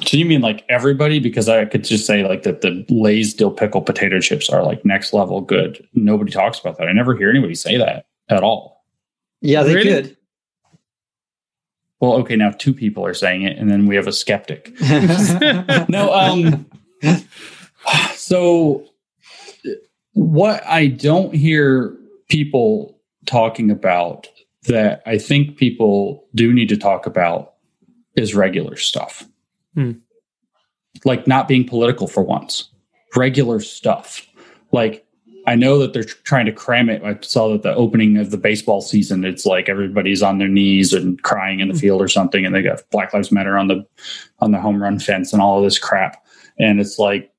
[0.06, 1.18] So you mean like everybody?
[1.20, 4.86] Because I could just say like that the Lay's dill pickle potato chips are like
[4.86, 5.84] next level good.
[5.94, 6.88] Nobody talks about that.
[6.88, 8.86] I never hear anybody say that at all.
[9.42, 9.90] Yeah, they really?
[9.90, 10.18] could
[12.04, 14.78] well, okay, now two people are saying it, and then we have a skeptic.
[15.88, 16.66] no, um,
[18.14, 18.86] so
[20.12, 21.96] what I don't hear
[22.28, 24.28] people talking about
[24.64, 27.54] that I think people do need to talk about
[28.18, 29.26] is regular stuff.
[29.74, 29.92] Hmm.
[31.06, 32.68] Like not being political for once,
[33.16, 34.28] regular stuff.
[34.74, 35.03] Like
[35.46, 37.04] I know that they're trying to cram it.
[37.04, 40.94] I saw that the opening of the baseball season, it's like everybody's on their knees
[40.94, 43.86] and crying in the field or something, and they got Black Lives Matter on the
[44.40, 46.26] on the home run fence and all of this crap.
[46.58, 47.32] And it's like,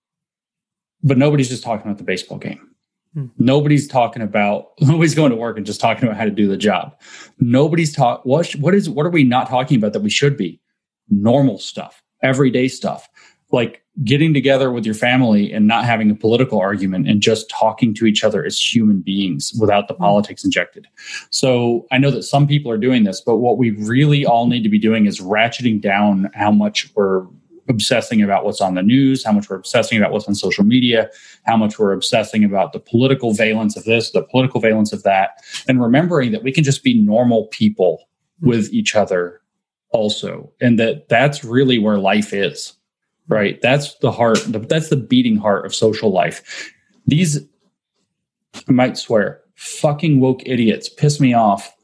[1.02, 2.68] but nobody's just talking about the baseball game.
[3.14, 3.26] Hmm.
[3.38, 6.56] Nobody's talking about nobody's going to work and just talking about how to do the
[6.56, 7.00] job.
[7.38, 10.60] Nobody's talk what what is what are we not talking about that we should be?
[11.08, 13.08] Normal stuff, everyday stuff.
[13.50, 17.94] Like getting together with your family and not having a political argument and just talking
[17.94, 20.02] to each other as human beings without the hmm.
[20.02, 20.88] politics injected.
[21.30, 24.62] So I know that some people are doing this, but what we really all need
[24.64, 27.24] to be doing is ratcheting down how much we're
[27.68, 31.08] obsessing about what's on the news, how much we're obsessing about what's on social media,
[31.44, 35.42] how much we're obsessing about the political valence of this, the political valence of that,
[35.66, 38.08] and remembering that we can just be normal people
[38.40, 38.48] hmm.
[38.48, 39.40] with each other
[39.90, 42.72] also and that that's really where life is
[43.28, 43.60] right?
[43.62, 46.72] That's the heart, that's the beating heart of social life.
[47.06, 47.40] These,
[48.68, 51.74] I might swear, fucking woke idiots piss me off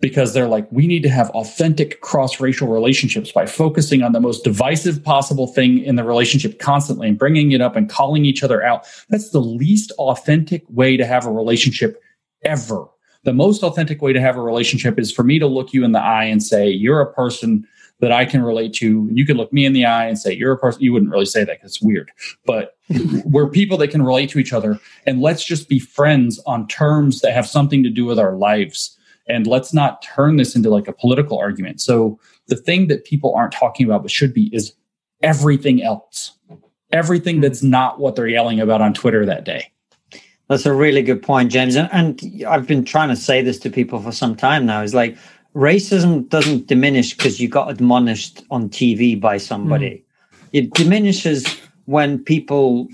[0.00, 4.20] because they're like, we need to have authentic cross racial relationships by focusing on the
[4.20, 8.42] most divisive possible thing in the relationship constantly and bringing it up and calling each
[8.42, 8.86] other out.
[9.08, 12.02] That's the least authentic way to have a relationship
[12.44, 12.86] ever.
[13.24, 15.92] The most authentic way to have a relationship is for me to look you in
[15.92, 17.66] the eye and say, you're a person
[18.00, 19.08] that I can relate to.
[19.10, 20.82] You can look me in the eye and say, You're a person.
[20.82, 22.10] You wouldn't really say that because it's weird,
[22.44, 22.76] but
[23.24, 24.78] we're people that can relate to each other.
[25.06, 28.96] And let's just be friends on terms that have something to do with our lives.
[29.28, 31.80] And let's not turn this into like a political argument.
[31.80, 34.72] So the thing that people aren't talking about but should be is
[35.22, 36.32] everything else,
[36.92, 37.70] everything that's hmm.
[37.70, 39.72] not what they're yelling about on Twitter that day.
[40.48, 41.74] That's a really good point, James.
[41.74, 44.80] And, and I've been trying to say this to people for some time now.
[44.80, 45.18] Is like
[45.56, 49.90] racism doesn't diminish because you got admonished on TV by somebody.
[49.90, 50.48] Mm.
[50.52, 51.46] It diminishes
[51.86, 52.88] when people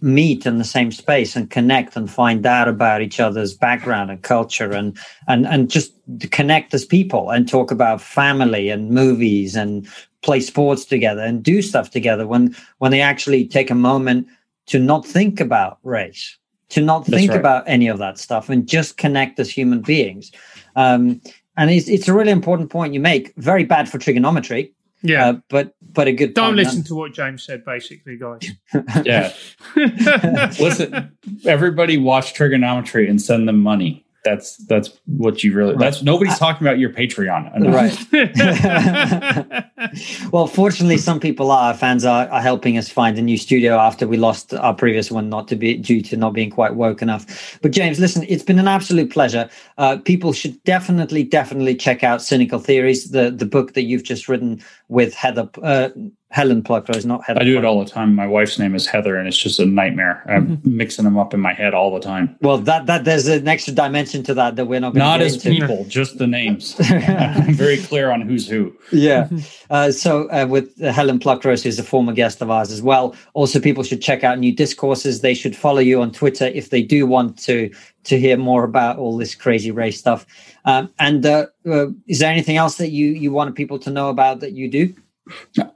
[0.00, 4.22] meet in the same space and connect and find out about each other's background and
[4.22, 4.96] culture and
[5.28, 5.92] and and just
[6.30, 9.88] connect as people and talk about family and movies and
[10.20, 14.26] play sports together and do stuff together when when they actually take a moment
[14.66, 16.36] to not think about race
[16.68, 17.40] to not think right.
[17.40, 20.30] about any of that stuff and just connect as human beings
[20.76, 21.18] um,
[21.56, 23.34] and it's, it's a really important point you make.
[23.36, 24.72] Very bad for Triggernometry.
[25.02, 26.32] Yeah, uh, but but a good.
[26.32, 28.50] Don't listen to what James said, basically, guys.
[29.04, 29.34] yeah,
[29.76, 31.12] listen.
[31.44, 34.03] Everybody watch Triggernometry and send them money.
[34.24, 35.76] That's that's what you really.
[35.76, 37.54] That's nobody's talking about your Patreon.
[37.54, 38.08] enough.
[38.12, 39.64] Right.
[40.32, 43.76] well, fortunately, some people are our fans are, are helping us find a new studio
[43.76, 47.02] after we lost our previous one, not to be due to not being quite woke
[47.02, 47.58] enough.
[47.60, 49.48] But James, listen, it's been an absolute pleasure.
[49.76, 54.28] Uh, people should definitely, definitely check out Cynical Theories, the the book that you've just
[54.28, 55.48] written with Heather.
[55.62, 55.90] Uh,
[56.30, 57.42] Helen Pluckrose, not Heather.
[57.42, 58.12] I do it all the time.
[58.16, 60.24] My wife's name is Heather, and it's just a nightmare.
[60.28, 62.34] I'm mixing them up in my head all the time.
[62.40, 65.26] Well, that that there's an extra dimension to that that we're not going Not to
[65.26, 65.60] as into.
[65.60, 66.74] people, just the names.
[66.80, 68.74] I'm very clear on who's who.
[68.90, 69.28] yeah.
[69.70, 73.14] Uh, so uh, with uh, Helen Pluckrose, who's a former guest of ours as well.
[73.34, 75.20] Also, people should check out New Discourses.
[75.20, 77.70] They should follow you on Twitter if they do want to
[78.04, 80.26] to hear more about all this crazy race stuff.
[80.64, 84.08] Um, and uh, uh, is there anything else that you you want people to know
[84.08, 84.94] about that you do?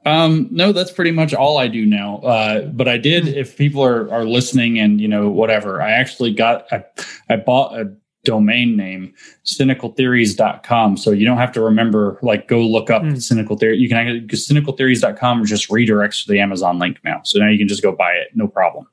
[0.05, 2.19] Um, no, that's pretty much all I do now.
[2.19, 6.35] Uh, but I did, if people are, are listening and, you know, whatever, I actually
[6.35, 6.85] got, I,
[7.31, 7.91] I bought a
[8.25, 9.15] domain name,
[9.47, 10.97] cynicaltheories.com.
[10.99, 13.23] So you don't have to remember, like, go look up Mm.
[13.23, 13.79] cynical theory.
[13.79, 17.23] You can, because cynicaltheories.com just redirects to the Amazon link now.
[17.25, 18.29] So now you can just go buy it.
[18.35, 18.87] No problem.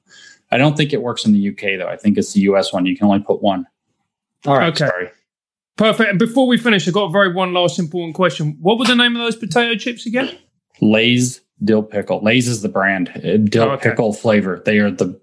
[0.51, 1.88] I don't think it works in the UK though.
[1.88, 2.85] I think it's the US one.
[2.85, 3.65] You can only put one.
[4.45, 4.67] All right.
[4.69, 4.88] Okay.
[4.88, 5.09] Sorry.
[5.77, 6.09] Perfect.
[6.11, 8.57] And before we finish, I've got a very one last important question.
[8.61, 10.38] What were the name of those potato chips again?
[10.81, 12.22] Lay's dill pickle.
[12.23, 13.09] Lay's is the brand.
[13.09, 13.89] Uh, Dill Oh, okay.
[13.89, 14.61] pickle flavor.
[14.65, 15.19] They are the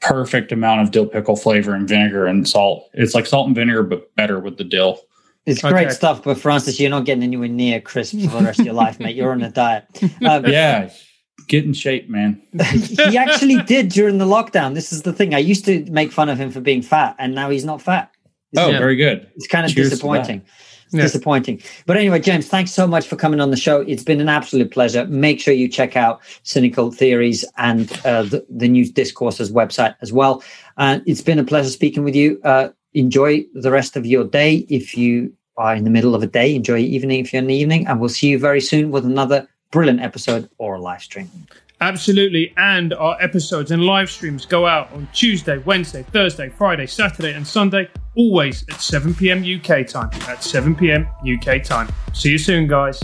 [0.00, 2.88] perfect amount of dill pickle flavor and vinegar and salt.
[2.94, 5.00] It's like salt and vinegar, but better with the dill.
[5.44, 5.72] It's Okay.
[5.72, 8.74] great stuff, but Francis, you're not getting anywhere near crisps for the rest of your
[8.74, 9.14] life, mate.
[9.14, 9.84] You're on a diet.
[10.20, 10.90] Uh, Yeah,
[11.48, 12.40] get in shape, man.
[12.62, 14.74] he actually did during the lockdown.
[14.74, 15.34] This is the thing.
[15.34, 18.10] I used to make fun of him for being fat, and now he's not fat.
[18.56, 19.30] Oh, very good.
[19.36, 20.42] It's kind of Cheers disappointing.
[20.86, 21.02] It's Yeah.
[21.02, 21.60] disappointing.
[21.84, 23.80] But anyway, James, thanks so much for coming on the show.
[23.82, 25.04] It's been an absolute pleasure.
[25.06, 30.12] Make sure you check out Cynical Theories and uh, the, the News Discourses website as
[30.12, 30.44] well.
[30.78, 32.40] And it's been a pleasure speaking with you.
[32.44, 34.64] Uh, enjoy the rest of your day.
[34.68, 37.48] If you are in the middle of a day, enjoy your evening if you're in
[37.48, 37.86] the evening.
[37.88, 41.30] And we'll see you very soon with another brilliant episode or a live stream.
[41.82, 42.54] Absolutely.
[42.56, 47.46] And our episodes and live streams go out on Tuesday, Wednesday, Thursday, Friday, Saturday, and
[47.46, 49.44] Sunday, always at 7 p.m.
[49.44, 50.08] UK time.
[50.22, 51.06] At 7 p.m.
[51.30, 51.92] UK time.
[52.14, 53.02] See you soon, guys.